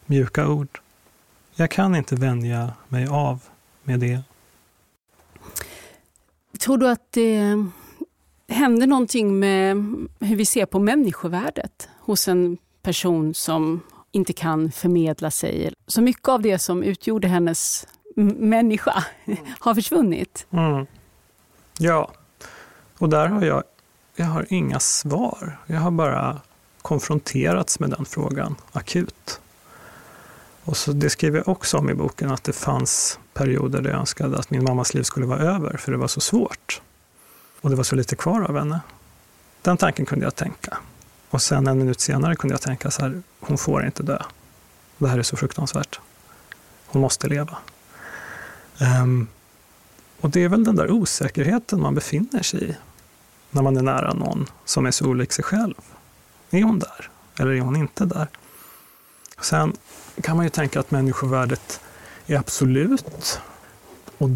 [0.06, 0.80] Mjuka ord.
[1.54, 3.40] Jag kan inte vänja mig av
[3.82, 4.20] med det.
[6.58, 7.66] Tror du att det
[8.48, 9.76] händer någonting med
[10.20, 13.80] hur vi ser på människovärdet hos en person som
[14.12, 15.72] inte kan förmedla sig?
[15.86, 17.86] Så mycket av det som utgjorde hennes
[18.36, 19.04] människa
[19.58, 20.46] har försvunnit.
[20.50, 20.86] Mm.
[21.78, 22.10] Ja,
[22.98, 23.62] och där har jag,
[24.18, 25.58] jag har inga svar.
[25.66, 26.40] Jag har bara
[26.82, 29.40] konfronterats med den frågan akut.
[30.64, 33.98] Och så det skriver jag också om i boken, att det fanns perioder där jag
[34.00, 36.80] önskade att min mammas liv skulle vara över, för det var så svårt.
[37.60, 38.80] Och det var så lite kvar av henne.
[39.62, 40.78] Den tanken kunde jag tänka.
[41.30, 44.22] Och sen en minut senare kunde jag tänka så här, hon får inte dö.
[44.98, 46.00] Det här är så fruktansvärt.
[46.86, 47.58] Hon måste leva.
[49.02, 49.26] Um,
[50.20, 52.76] och det är väl den där osäkerheten man befinner sig i
[53.50, 55.74] när man är nära någon som är så olik sig själv.
[56.50, 57.10] Är hon där?
[57.38, 58.28] Eller är hon inte där?
[59.40, 59.72] Sen
[60.22, 61.80] kan man ju tänka att människovärdet
[62.26, 63.40] är absolut.
[64.18, 64.30] Och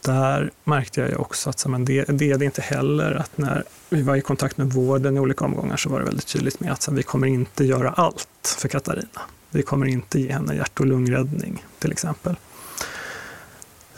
[0.00, 3.14] där märkte jag ju också att men det, det är det inte heller.
[3.14, 6.26] Att när vi var i kontakt med vården i olika omgångar så var det väldigt
[6.26, 9.20] tydligt med att så vi kommer inte göra allt för Katarina.
[9.50, 12.36] Vi kommer inte ge henne hjärt och lungräddning till exempel.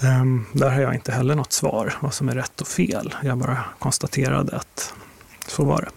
[0.03, 3.15] Um, där har jag inte heller något svar vad som är rätt och fel.
[3.23, 4.95] Jag bara konstaterade att
[5.49, 5.91] så var det.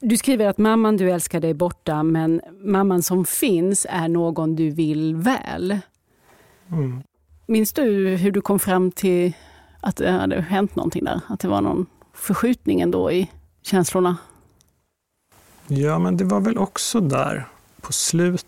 [0.00, 4.70] Du skriver att mamman du älskade är borta, men mamman som finns är någon du
[4.70, 5.78] vill väl.
[6.70, 7.02] Mm.
[7.46, 9.32] Minns du hur du kom fram till
[9.80, 11.20] att det hade hänt någonting där?
[11.28, 13.30] Att det var någon förskjutning ändå i
[13.62, 14.16] känslorna?
[15.66, 17.48] Ja, men det var väl också där
[17.80, 18.47] på slutet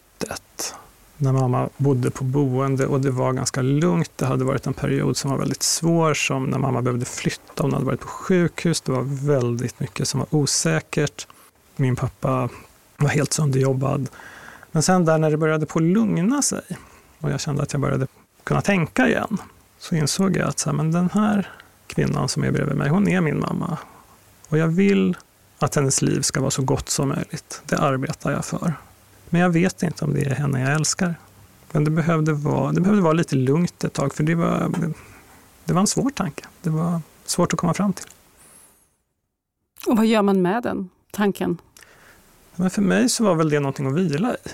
[1.20, 4.11] när mamma bodde på boende och det var ganska lugnt.
[4.16, 7.62] Det hade varit en period som var väldigt svår, som när mamma behövde flytta.
[7.62, 8.80] Hon hade varit på sjukhus.
[8.80, 11.26] Det var väldigt mycket som var osäkert.
[11.76, 12.48] Min pappa
[12.96, 14.09] var helt sönderjobbad.
[14.72, 16.62] Men sen där när det började på lugna sig
[17.20, 18.06] och jag kände att jag började
[18.44, 19.38] kunna tänka igen,
[19.78, 21.50] så insåg jag att så här, men den här
[21.87, 23.78] kvinnan som är bredvid mig, hon är min mamma.
[24.48, 25.16] Och jag vill
[25.59, 27.62] att hennes liv ska vara så gott som möjligt.
[27.66, 28.74] Det arbetar jag för.
[29.31, 31.14] Men jag vet inte om det är henne jag älskar.
[31.73, 34.73] Men det behövde vara, det behövde vara lite lugnt ett tag, för det var,
[35.64, 36.45] det var en svår tanke.
[36.62, 38.07] Det var svårt att komma fram till.
[39.87, 41.59] Och vad gör man med den tanken?
[42.57, 44.51] Men för mig så var väl det någonting att vila i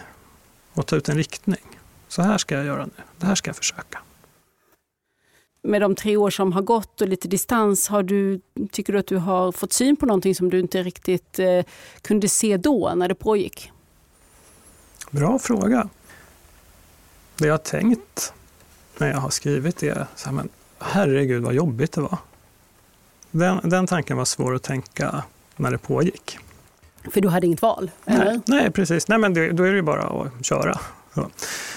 [0.72, 1.78] och ta ut en riktning.
[2.08, 3.02] Så här ska jag göra nu.
[3.18, 3.98] Det här ska jag försöka.
[5.62, 8.40] Med de tre år som har gått och lite distans, har du,
[8.72, 11.64] tycker du att du har fått syn på någonting som du inte riktigt eh,
[12.02, 13.72] kunde se då när det pågick?
[15.10, 15.88] Bra fråga.
[17.36, 18.32] Det jag har tänkt
[18.98, 22.18] när jag har skrivit är så här, men herregud vad jobbigt det var.
[23.30, 25.24] Den, den tanken var svår att tänka
[25.56, 26.38] när det pågick.
[27.10, 27.90] För du hade inget val?
[28.04, 29.08] Nej, nej, precis.
[29.08, 30.78] Nej, men det, då är det ju bara att köra.
[31.14, 31.30] Så.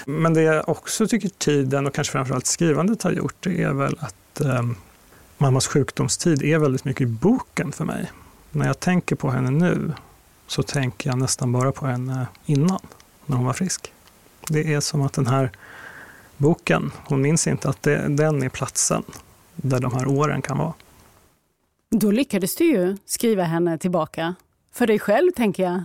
[0.06, 3.98] Men det jag också tycker tiden och kanske framförallt skrivandet har gjort, det är väl
[4.00, 4.62] att eh,
[5.38, 8.12] mammas sjukdomstid är väldigt mycket i boken för mig.
[8.50, 9.92] När jag tänker på henne nu
[10.46, 12.80] så tänker jag nästan bara på henne innan
[13.30, 13.92] när hon var frisk.
[14.48, 15.50] Det är som att den här
[16.36, 19.02] boken, hon minns inte att det, den är platsen
[19.56, 20.72] där de här åren kan vara.
[21.90, 24.34] Då lyckades du ju skriva henne tillbaka.
[24.72, 25.82] För dig själv, tänker jag.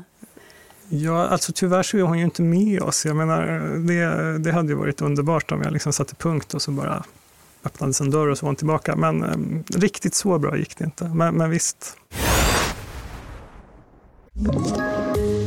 [0.89, 3.05] Ja, alltså tyvärr så är hon ju inte med oss.
[3.05, 3.47] Jag menar,
[3.87, 7.03] det, det hade ju varit underbart om jag liksom satte punkt och så bara
[7.63, 8.95] öppnades en dörr och så var hon tillbaka.
[8.95, 11.03] Men eh, riktigt så bra gick det inte.
[11.03, 11.97] Men, men visst.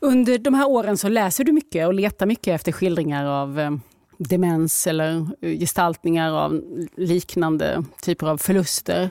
[0.00, 3.70] Under de här åren så läser du mycket och letar mycket efter skildringar av eh,
[4.18, 5.26] demens eller
[5.58, 6.62] gestaltningar av
[6.96, 9.10] liknande typer av förluster?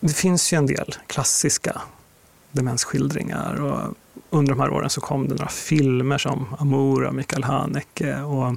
[0.00, 1.80] Det finns ju en del klassiska
[2.52, 3.94] demensskildringar och
[4.30, 8.56] under de här åren så kom det några filmer som Amour av Mikael Haneke och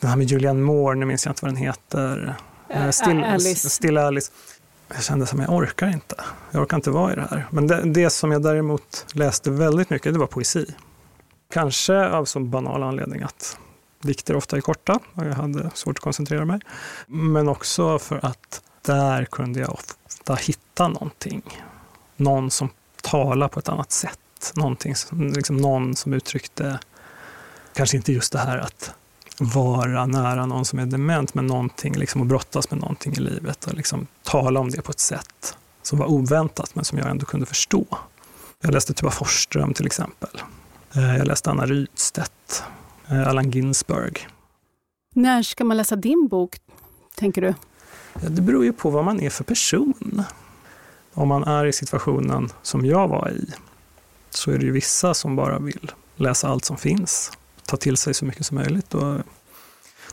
[0.00, 2.34] den här med Julianne Moore, nu minns jag inte vad den heter.
[2.68, 3.70] Ä Still Alice.
[3.70, 4.32] Still Alice.
[4.94, 6.14] Jag kände som jag orkar inte.
[6.50, 7.46] Jag orkar inte vara i det här.
[7.50, 10.66] Men det, det som jag däremot läste väldigt mycket, det var poesi.
[11.50, 13.58] Kanske av så banal anledning att
[14.02, 16.60] dikter ofta är korta och jag hade svårt att koncentrera mig.
[17.06, 21.42] Men också för att där kunde jag ofta hitta någonting.
[22.16, 22.68] Någon som
[23.02, 24.52] talar på ett annat sätt.
[24.54, 26.78] Någonting, som- liksom någon som uttryckte,
[27.74, 28.90] kanske inte just det här att
[29.38, 33.64] vara nära någon som är dement, men någonting, liksom att brottas med någonting i livet
[33.66, 37.26] och liksom tala om det på ett sätt som var oväntat, men som jag ändå
[37.26, 37.84] kunde förstå.
[38.62, 40.42] Jag läste Tuva Forsström till exempel.
[40.94, 42.62] Eh, Jag läste Anna Rydstedt,
[43.08, 44.28] eh, Allan Ginsberg.
[45.14, 46.56] När ska man läsa din bok,
[47.14, 47.54] tänker du?
[48.14, 50.22] Ja, Det beror ju på vad man är för person.
[51.14, 53.46] Om man är i situationen som jag var i,
[54.30, 57.32] så är det ju vissa som bara vill läsa allt som finns,
[57.66, 58.94] ta till sig så mycket som möjligt.
[58.94, 59.18] Och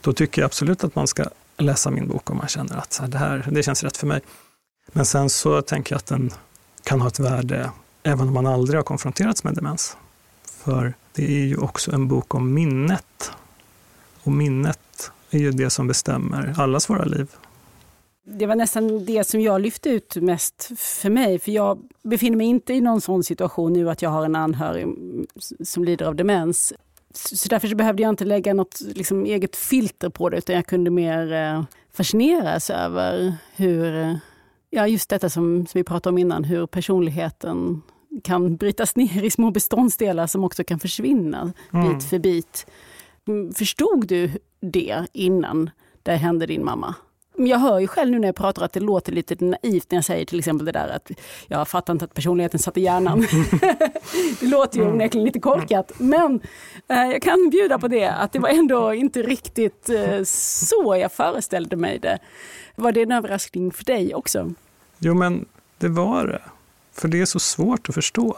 [0.01, 1.25] då tycker jag absolut att man ska
[1.57, 4.07] läsa min bok om man känner att så här, det här det känns rätt för
[4.07, 4.21] mig.
[4.91, 6.31] Men sen så tänker jag att den
[6.83, 7.71] kan ha ett värde
[8.03, 9.97] även om man aldrig har konfronterats med demens.
[10.67, 13.31] För det är ju också en bok om minnet.
[14.23, 17.27] Och minnet är ju det som bestämmer allas våra liv.
[18.25, 21.39] Det var nästan det som jag lyfte ut mest för mig.
[21.39, 24.87] För jag befinner mig inte i någon sån situation nu att jag har en anhörig
[25.63, 26.73] som lider av demens.
[27.13, 30.65] Så därför så behövde jag inte lägga något liksom, eget filter på det, utan jag
[30.65, 34.19] kunde mer eh, fascineras över hur,
[34.69, 37.81] ja just detta som, som vi pratade om innan, hur personligheten
[38.23, 42.65] kan brytas ner i små beståndsdelar som också kan försvinna bit för bit.
[43.27, 45.69] Mm, Förstod du det innan
[46.03, 46.95] det hände din mamma?
[47.39, 50.05] Jag hör ju själv nu när jag pratar att det låter lite naivt när jag
[50.05, 51.11] säger till exempel det där att
[51.47, 53.19] jag fattar inte att personligheten satt i hjärnan.
[54.39, 56.41] det låter ju onekligen lite korkat, men
[56.87, 61.11] eh, jag kan bjuda på det, att det var ändå inte riktigt eh, så jag
[61.11, 62.19] föreställde mig det.
[62.75, 64.53] Var det en överraskning för dig också?
[64.99, 65.45] Jo, men
[65.77, 66.41] det var det.
[66.97, 68.37] För det är så svårt att förstå.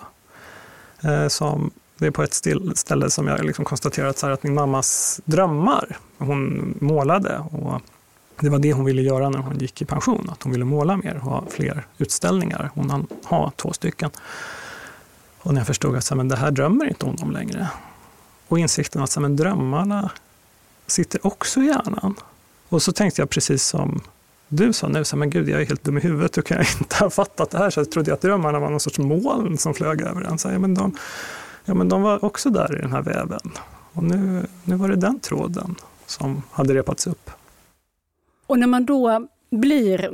[1.03, 2.33] Eh, som det är på ett
[2.77, 7.81] ställe som jag liksom konstaterat så här att min mammas drömmar, hon målade och
[8.39, 10.97] det var det hon ville göra när hon gick i pension, att hon ville måla
[10.97, 12.71] mer och ha fler utställningar.
[12.73, 14.09] Hon hann ha två stycken.
[15.39, 17.69] Och när jag förstod att så här, men det här drömmer inte hon om längre.
[18.47, 20.11] Och insikten att så här, men drömmarna
[20.87, 22.15] sitter också i hjärnan.
[22.69, 24.01] Och så tänkte jag precis som
[24.49, 26.57] du sa nu, så här, men gud, jag är helt dum i huvudet, hur kan
[26.57, 27.69] jag inte ha fattat det här?
[27.69, 30.37] Så jag trodde att drömmarna var någon sorts moln som flög över en.
[30.37, 30.95] Så här, ja, men de,
[31.65, 33.51] ja, men de var också där i den här väven.
[33.93, 37.31] Och nu, nu var det den tråden som hade repats upp.
[38.47, 40.11] Och när man då blir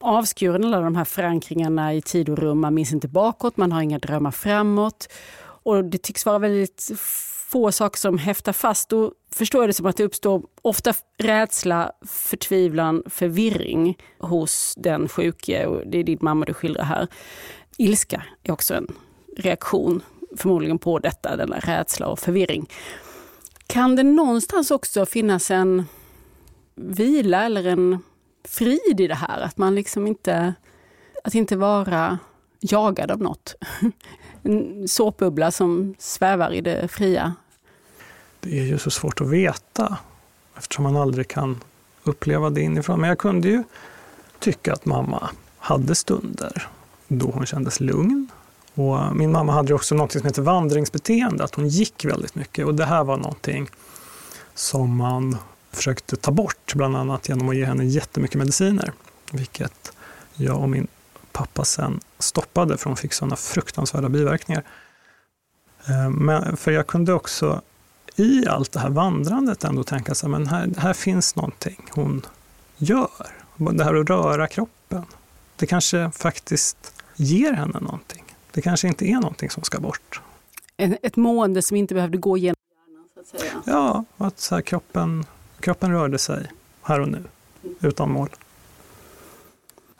[0.00, 3.82] avskuren alla de här förankringarna i tid och rum, man minns inte bakåt, man har
[3.82, 5.08] inga drömmar framåt
[5.38, 6.90] och det tycks vara väldigt
[7.48, 11.92] få saker som häftar fast, då förstår jag det som att det uppstår ofta rädsla,
[12.06, 15.66] förtvivlan, förvirring hos den sjuke.
[15.66, 17.08] Och det är din mamma du skildrar här.
[17.76, 18.86] Ilska är också en
[19.36, 20.02] reaktion
[20.36, 22.70] förmodligen på detta, denna rädsla och förvirring.
[23.66, 25.84] Kan det någonstans också finnas en
[26.74, 27.98] vila eller en
[28.44, 29.40] frid i det här?
[29.40, 30.54] Att man liksom inte,
[31.24, 32.18] att inte vara
[32.60, 33.54] jagad av något.
[34.46, 37.34] En såpbubbla som svävar i det fria.
[38.40, 39.98] Det är ju så svårt att veta
[40.56, 41.60] eftersom man aldrig kan
[42.04, 43.00] uppleva det inifrån.
[43.00, 43.62] Men jag kunde ju
[44.38, 46.68] tycka att mamma hade stunder
[47.08, 48.28] då hon kändes lugn.
[48.74, 52.66] Och min mamma hade också något som heter vandringsbeteende, att hon gick väldigt mycket.
[52.66, 53.68] Och det här var någonting
[54.54, 55.36] som man
[55.70, 58.92] försökte ta bort, bland annat genom att ge henne jättemycket mediciner.
[59.32, 59.92] Vilket
[60.34, 60.86] jag och min
[61.36, 64.62] pappa sen stoppade, för hon fick sådana fruktansvärda biverkningar.
[65.88, 67.62] Eh, Men, för jag kunde också
[68.16, 72.26] i allt det här vandrandet ändå tänka sig, men här, här finns någonting hon
[72.76, 73.26] gör.
[73.56, 75.04] Det här att röra kroppen.
[75.56, 78.24] Det kanske faktiskt ger henne någonting.
[78.52, 80.20] Det kanske inte är någonting som ska bort.
[80.76, 82.56] Ett mående som inte behövde gå genom
[82.88, 83.08] hjärnan.
[83.14, 83.62] Så att säga.
[83.66, 85.24] Ja, att så här, kroppen,
[85.60, 86.50] kroppen rörde sig
[86.82, 87.24] här och nu,
[87.80, 88.28] utan mål.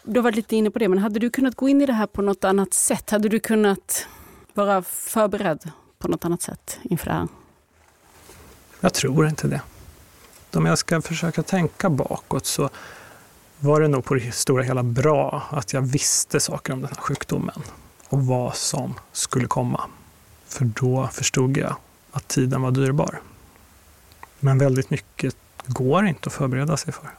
[0.09, 1.93] Du har varit lite inne på det, men hade du kunnat gå in i det
[1.93, 3.11] här på något annat sätt?
[3.11, 4.07] Hade du kunnat
[4.55, 7.29] vara förberedd på något annat sätt inför det här?
[8.81, 9.61] Jag tror inte det.
[10.55, 12.71] Om jag ska försöka tänka bakåt så
[13.59, 17.03] var det nog på det stora hela bra att jag visste saker om den här
[17.03, 17.63] sjukdomen
[18.09, 19.81] och vad som skulle komma.
[20.47, 21.77] För då förstod jag
[22.13, 23.21] att tiden var dyrbar.
[24.41, 25.37] Men väldigt mycket
[25.67, 27.11] går inte att förbereda sig för.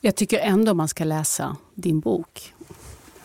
[0.00, 2.54] Jag tycker ändå man ska läsa din bok.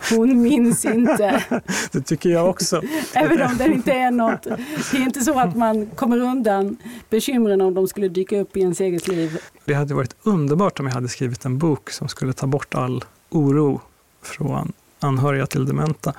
[0.10, 1.44] Hon minns inte.
[1.92, 2.82] det tycker jag också.
[3.14, 4.44] Även om det inte är något.
[4.92, 6.78] Det är inte så att man kommer undan
[7.10, 9.40] bekymren om de skulle dyka upp i ens eget liv.
[9.66, 13.04] Det hade varit underbart om jag hade skrivit en bok som skulle ta bort all
[13.30, 13.82] oro
[14.22, 16.14] från anhöriga till dementa.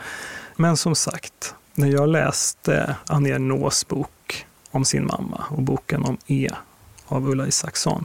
[0.56, 6.18] Men som sagt, när jag läste Annie Ernaux bok om sin mamma och boken om
[6.26, 6.50] E
[7.06, 8.04] av Ulla Isaksson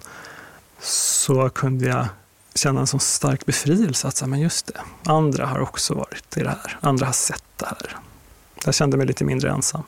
[0.82, 2.06] så kunde jag
[2.60, 6.50] känna en sån stark befrielse att men just det, andra har också varit i det
[6.50, 6.78] här.
[6.82, 7.98] Andra har sett det här.
[8.66, 9.84] Jag kände mig lite mindre ensam.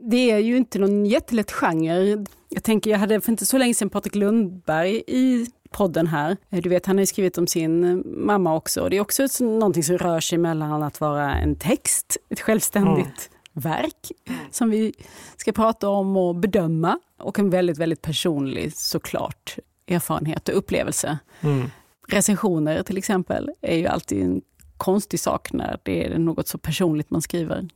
[0.00, 2.24] Det är ju inte någon jättelätt genre.
[2.48, 6.36] Jag tänker, jag hade för inte så länge sedan Patrik Lundberg i podden här.
[6.48, 8.88] Du vet, han har ju skrivit om sin mamma också.
[8.88, 13.72] Det är också någonting som rör sig mellan att vara en text, ett självständigt mm.
[13.72, 14.12] verk
[14.50, 14.92] som vi
[15.36, 19.58] ska prata om och bedöma och en väldigt, väldigt personlig såklart
[19.88, 21.18] erfarenhet och upplevelse.
[21.40, 21.70] Mm.
[22.08, 24.40] Recensioner till exempel är ju alltid en
[24.76, 27.68] konstig sak när det är något så personligt man skriver.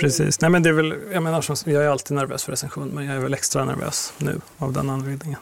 [0.00, 0.40] Precis.
[0.40, 3.16] Nej, men det är väl, jag, menar, jag är alltid nervös för recension, men jag
[3.16, 5.38] är väl extra nervös nu av den anledningen.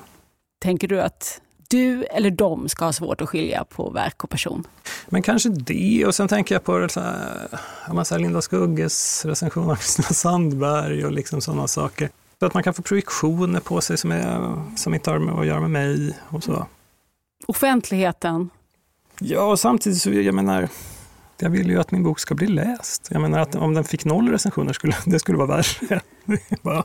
[0.62, 4.66] Tänker du att du eller de ska ha svårt att skilja på verk och person?
[5.08, 10.08] Men kanske det, och sen tänker jag på så här, Linda Skugges recension av Kristina
[10.08, 12.08] Sandberg och liksom sådana saker.
[12.42, 15.46] Så att man kan få projektioner på sig som, är, som inte har med att
[15.46, 16.66] göra med mig och så.
[17.46, 18.50] Offentligheten?
[19.18, 20.68] Ja, och samtidigt så, jag menar,
[21.38, 23.08] jag vill ju att min bok ska bli läst.
[23.10, 26.00] Jag menar att om den fick noll recensioner skulle det skulle vara värre.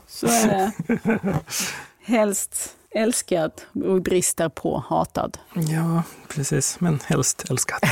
[0.06, 0.72] så är det.
[2.04, 3.52] Helst älskad
[3.84, 5.38] och brister på hatad.
[5.54, 6.80] Ja, precis.
[6.80, 7.80] Men helst älskad.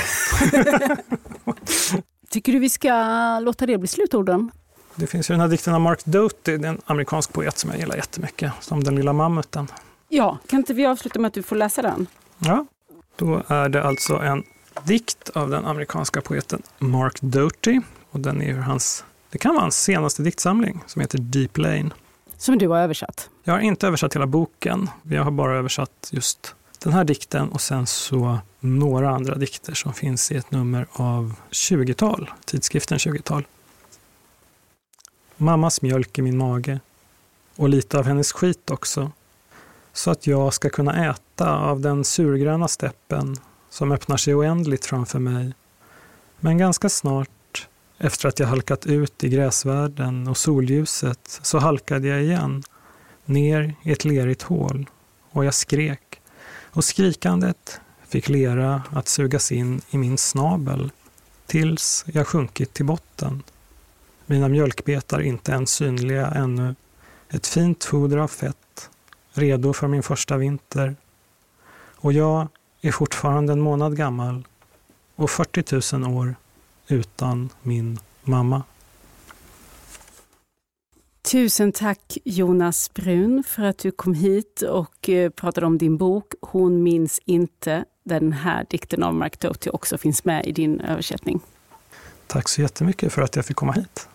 [2.30, 4.50] Tycker du vi ska låta det bli slutorden?
[4.96, 7.70] Det finns ju den här dikten av Mark Doty, det är en amerikansk poet som
[7.70, 9.68] jag gillar jättemycket, som Den lilla mammuten.
[10.08, 12.06] Ja, kan inte vi avsluta med att du får läsa den?
[12.38, 12.66] Ja,
[13.16, 14.42] då är det alltså en
[14.84, 17.80] dikt av den amerikanska poeten Mark Doty.
[18.10, 21.90] Och den är hans, det kan vara hans senaste diktsamling som heter Deep Lane.
[22.36, 23.30] Som du har översatt?
[23.44, 24.90] Jag har inte översatt hela boken.
[25.02, 29.94] Jag har bara översatt just den här dikten och sen så några andra dikter som
[29.94, 33.46] finns i ett nummer av 20-tal, tidskriften 20-tal.
[35.36, 36.80] Mammas mjölk i min mage
[37.56, 39.10] och lite av hennes skit också.
[39.92, 43.36] Så att jag ska kunna äta av den surgröna steppen
[43.70, 45.52] som öppnar sig oändligt framför mig.
[46.40, 47.68] Men ganska snart,
[47.98, 52.62] efter att jag halkat ut i gräsvärlden och solljuset, så halkade jag igen,
[53.24, 54.90] ner i ett lerigt hål.
[55.30, 56.20] Och jag skrek.
[56.64, 60.90] Och skrikandet fick lera att sugas in i min snabel
[61.46, 63.42] tills jag sjunkit till botten.
[64.26, 66.74] Mina mjölkbetar inte ens synliga ännu.
[67.28, 68.90] Ett fint foder av fett,
[69.32, 70.96] redo för min första vinter.
[71.96, 72.48] Och jag
[72.80, 74.46] är fortfarande en månad gammal
[75.16, 76.34] och 40 000 år
[76.88, 78.62] utan min mamma.
[81.32, 86.32] Tusen tack Jonas Brun för att du kom hit och eh, pratade om din bok
[86.40, 90.80] Hon minns inte, där den här dikten av Mark Doty också finns med i din
[90.80, 91.40] översättning.
[92.26, 94.08] Tack så jättemycket för att jag fick komma hit.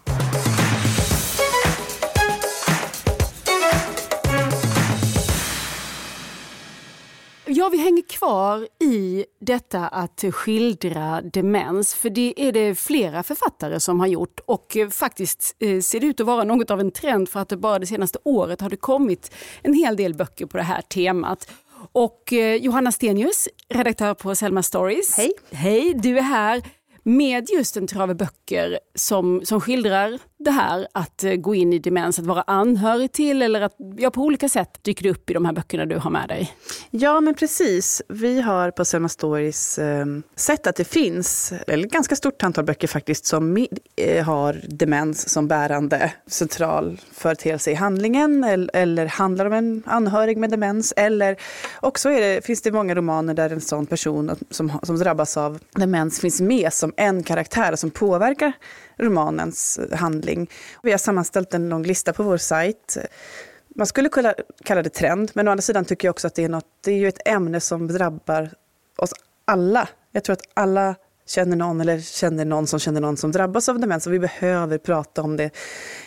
[7.45, 13.79] Ja, vi hänger kvar i detta att skildra demens, för det är det flera författare
[13.79, 17.29] som har gjort och faktiskt eh, ser det ut att vara något av en trend
[17.29, 19.31] för att det bara det senaste året har det kommit
[19.61, 21.51] en hel del böcker på det här temat.
[21.91, 25.17] Och eh, Johanna Stenius, redaktör på Selma Stories.
[25.17, 25.31] Hej!
[25.51, 26.61] Hej, du är här
[27.03, 31.79] med just en trave böcker som, som skildrar det här att eh, gå in i
[31.79, 35.45] demens, att vara anhörig till eller att ja, på olika sätt dyker upp i de
[35.45, 36.53] här böckerna du har med dig.
[36.89, 38.01] Ja, men precis.
[38.07, 42.87] Vi har på Selma Stories eh, sett att det finns ett ganska stort antal böcker
[42.87, 49.53] faktiskt som eh, har demens som bärande central företeelse i handlingen eller, eller handlar om
[49.53, 50.93] en anhörig med demens.
[50.95, 51.37] Eller
[51.79, 55.59] också är det, finns det många romaner där en sån person som, som drabbas av
[55.75, 58.53] demens finns med som en karaktär som påverkar
[58.97, 60.30] romanens handling.
[60.83, 62.97] Vi har sammanställt en lång lista på vår sajt.
[63.75, 66.43] Man skulle kunna kalla det trend, men å andra sidan tycker jag också att det
[66.43, 68.49] är, något, det är ju ett ämne som drabbar
[68.97, 69.13] oss
[69.45, 69.89] alla.
[70.11, 70.95] Jag tror att alla
[71.27, 74.77] känner någon eller känner någon som känner någon som drabbas av demens och vi behöver
[74.77, 75.49] prata om det.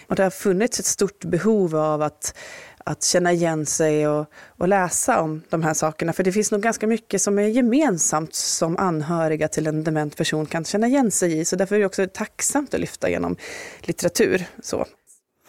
[0.09, 2.37] Och det har funnits ett stort behov av att
[2.85, 4.27] att känna igen sig och,
[4.59, 6.13] och, läsa om de här sakerna.
[6.13, 10.47] För det finns nog ganska mycket som är gemensamt som anhöriga till en dement person
[10.47, 11.45] kan känna igen sig i.
[11.45, 13.37] Så därför är det också tacksamt att lyfta genom
[13.81, 14.45] litteratur.
[14.63, 14.87] Så.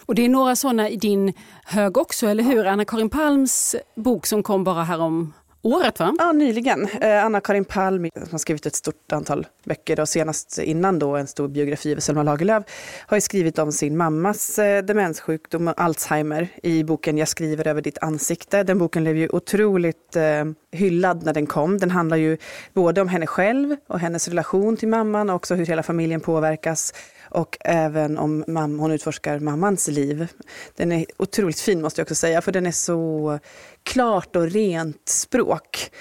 [0.05, 1.33] Och det är några sådana i din
[1.65, 2.65] hög också, eller hur?
[2.65, 5.33] Anna-Karin Palms bok som kom bara härom
[5.66, 6.16] året va?
[6.20, 6.88] Ja, nyligen.
[7.01, 11.28] Eh, Anna-Karin Palm som har skrivit ett stort antal böcker och senast innan då en
[11.28, 12.63] stor biografi över Selma Lagerlöf
[13.07, 17.82] har ju skrivit om sin mammas eh, demenssjukdom och Alzheimer i boken Jag skriver över
[17.82, 18.63] ditt ansikte.
[18.63, 21.78] Den boken blev ju otroligt eh, hyllad när den kom.
[21.78, 22.38] Den handlar ju
[22.74, 26.93] både om henne själv och hennes relation till mamman och också hur hela familjen påverkas
[27.30, 30.28] och även om mam hon utforskar mammans liv.
[30.76, 33.39] Den är otroligt fin måste jag också säga, för den är så
[33.86, 35.91] klart och rent språk.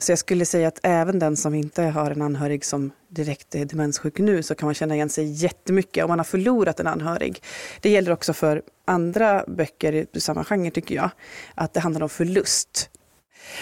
[0.00, 3.64] Så jag skulle säga att även den som inte har en anhörig som direkt är
[3.64, 7.42] demenssjuk nu så kan man känna igen sig jättemycket om man har förlorat en anhörig.
[7.80, 11.10] Det gäller också för andra böcker i samma genre tycker jag,
[11.54, 12.90] att det handlar om förlust.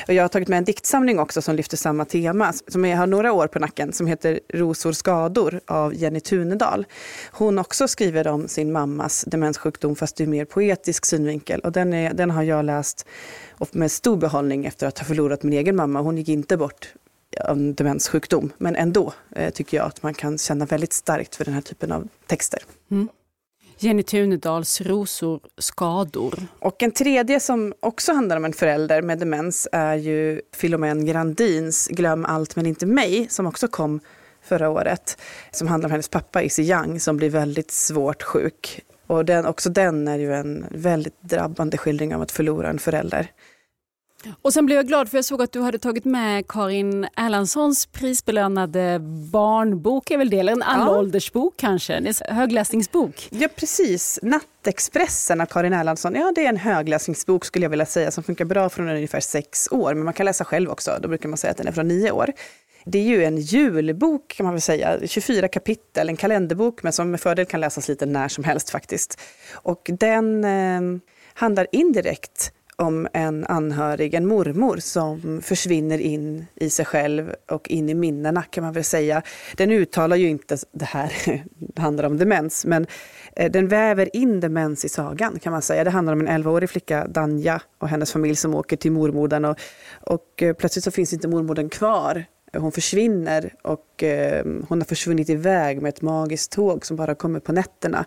[0.09, 3.07] Och jag har tagit med en diktsamling också som lyfter samma tema, som jag har
[3.07, 6.87] några år på nacken, som heter Rosor skador av Jenny Tunedal.
[7.31, 11.61] Hon också skriver om sin mammas demenssjukdom fast ur mer poetisk synvinkel.
[11.61, 13.07] Och den, är, den har jag läst
[13.70, 16.01] med stor behållning efter att ha förlorat min egen mamma.
[16.01, 16.93] Hon gick inte bort
[17.45, 21.45] av en demenssjukdom, men ändå eh, tycker jag att man kan känna väldigt starkt för
[21.45, 22.62] den här typen av texter.
[22.91, 23.09] Mm.
[23.81, 26.35] Jenny Tunedals Rosor skador.
[26.59, 31.89] Och en tredje som också handlar om en förälder med demens är ju Filomen Grandins
[31.89, 34.01] Glöm allt men inte mig som också kom
[34.43, 35.18] förra året.
[35.51, 38.85] Som handlar om hennes pappa Issy Young som blir väldigt svårt sjuk.
[39.07, 43.31] Och den, också den är ju en väldigt drabbande skildring av att förlora en förälder.
[44.43, 47.87] Och sen blev jag glad för jag såg att du hade tagit med Karin Erlandssons
[47.87, 48.99] prisbelönade
[49.33, 51.61] barnbok, är väl det, eller en allåldersbok ja.
[51.61, 53.29] kanske, en högläsningsbok.
[53.31, 58.11] Ja precis, Nattexpressen av Karin Erlandsson, ja det är en högläsningsbok skulle jag vilja säga
[58.11, 61.29] som funkar bra från ungefär sex år, men man kan läsa själv också, då brukar
[61.29, 62.33] man säga att den är från nio år.
[62.85, 67.11] Det är ju en julbok kan man väl säga, 24 kapitel, en kalenderbok men som
[67.11, 69.21] med fördel kan läsas lite när som helst faktiskt.
[69.53, 70.81] Och den eh,
[71.35, 77.89] handlar indirekt om en anhörig, en mormor som försvinner in i sig själv och in
[77.89, 79.22] i minnena kan man väl säga.
[79.57, 81.12] Den uttalar ju inte det här
[81.55, 82.87] det handlar om demens, men
[83.37, 85.85] eh, den väver in demens i sagan kan man säga.
[85.85, 89.59] Det handlar om en 11-årig flicka, Danja, och hennes familj som åker till mormodern och,
[90.01, 92.24] och eh, plötsligt så finns inte mormodern kvar.
[92.57, 97.41] Hon försvinner och eh, hon har försvunnit iväg med ett magiskt tåg som bara kommer
[97.41, 98.05] på nätterna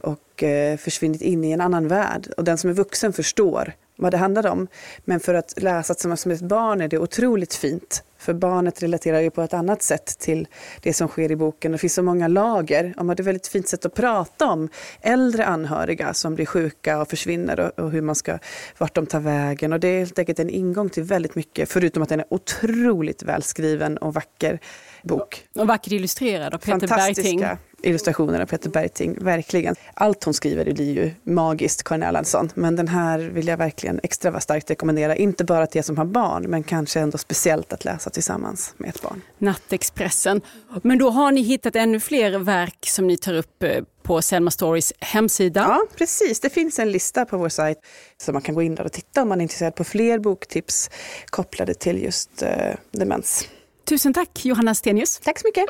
[0.00, 2.28] och eh, försvunnit in i en annan värld.
[2.36, 4.66] Och den som är vuxen förstår vad det handlar om.
[5.04, 8.02] Men för att läsa tillsammans som ett barn är det otroligt fint.
[8.18, 10.48] För barnet relaterar ju på ett annat sätt till
[10.82, 11.72] det som sker i boken.
[11.72, 12.94] Det finns så många lager.
[12.96, 14.68] Och det är ett väldigt fint sätt att prata om
[15.00, 18.38] äldre anhöriga som blir sjuka och försvinner och, och hur man ska,
[18.78, 19.72] vart de tar vägen.
[19.72, 23.22] Och det är helt enkelt en ingång till väldigt mycket, förutom att den är otroligt
[23.22, 24.60] välskriven och vacker
[25.04, 25.46] bok.
[25.54, 27.44] Och vackert illustrerad av Peter Bergting
[27.84, 29.74] illustrationer av Peter Bergting, verkligen.
[29.94, 32.50] Allt hon skriver blir ju magiskt, Karin Erlandsson.
[32.54, 35.16] Men den här vill jag verkligen extra starkt rekommendera.
[35.16, 38.88] Inte bara till er som har barn, men kanske ändå speciellt att läsa tillsammans med
[38.88, 39.22] ett barn.
[39.38, 40.40] Nattexpressen.
[40.82, 44.50] Men då har ni hittat ännu fler verk som ni tar upp eh, på Selma
[44.50, 45.60] Stories hemsida.
[45.60, 46.40] Ja, precis.
[46.40, 47.78] Det finns en lista på vår sajt
[48.16, 50.90] så man kan gå in där och titta om man är intresserad på fler boktips
[51.26, 53.48] kopplade till just eh, demens.
[53.88, 55.20] Tusen tack Johanna Stenius.
[55.24, 55.64] Tack så mycket.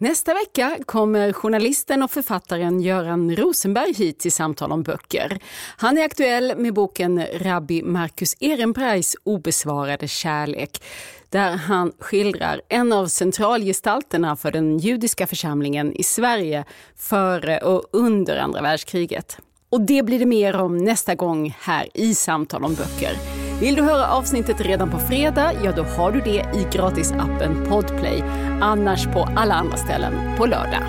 [0.00, 5.38] Nästa vecka kommer journalisten och författaren Göran Rosenberg hit till samtal om böcker.
[5.76, 10.82] Han är aktuell med boken Rabbi Marcus Ehrenpreis obesvarade kärlek
[11.28, 16.64] där han skildrar en av centralgestalterna för den judiska församlingen i Sverige
[16.96, 19.38] före och under andra världskriget.
[19.70, 23.45] Och det blir det mer om nästa gång här i Samtal om böcker.
[23.60, 25.52] Vill du höra avsnittet redan på fredag?
[25.64, 28.22] Ja, då har du det i gratisappen Podplay.
[28.60, 30.82] Annars på alla andra ställen på lördag.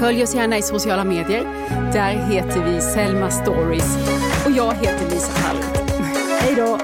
[0.00, 1.42] Följ oss gärna i sociala medier.
[1.92, 3.98] Där heter vi Selma Stories
[4.46, 5.56] och jag heter Lisa Hall.
[6.40, 6.78] Hej då!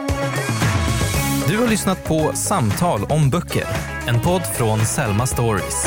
[1.49, 3.67] Du har lyssnat på Samtal om böcker,
[4.07, 5.87] en podd från Selma Stories.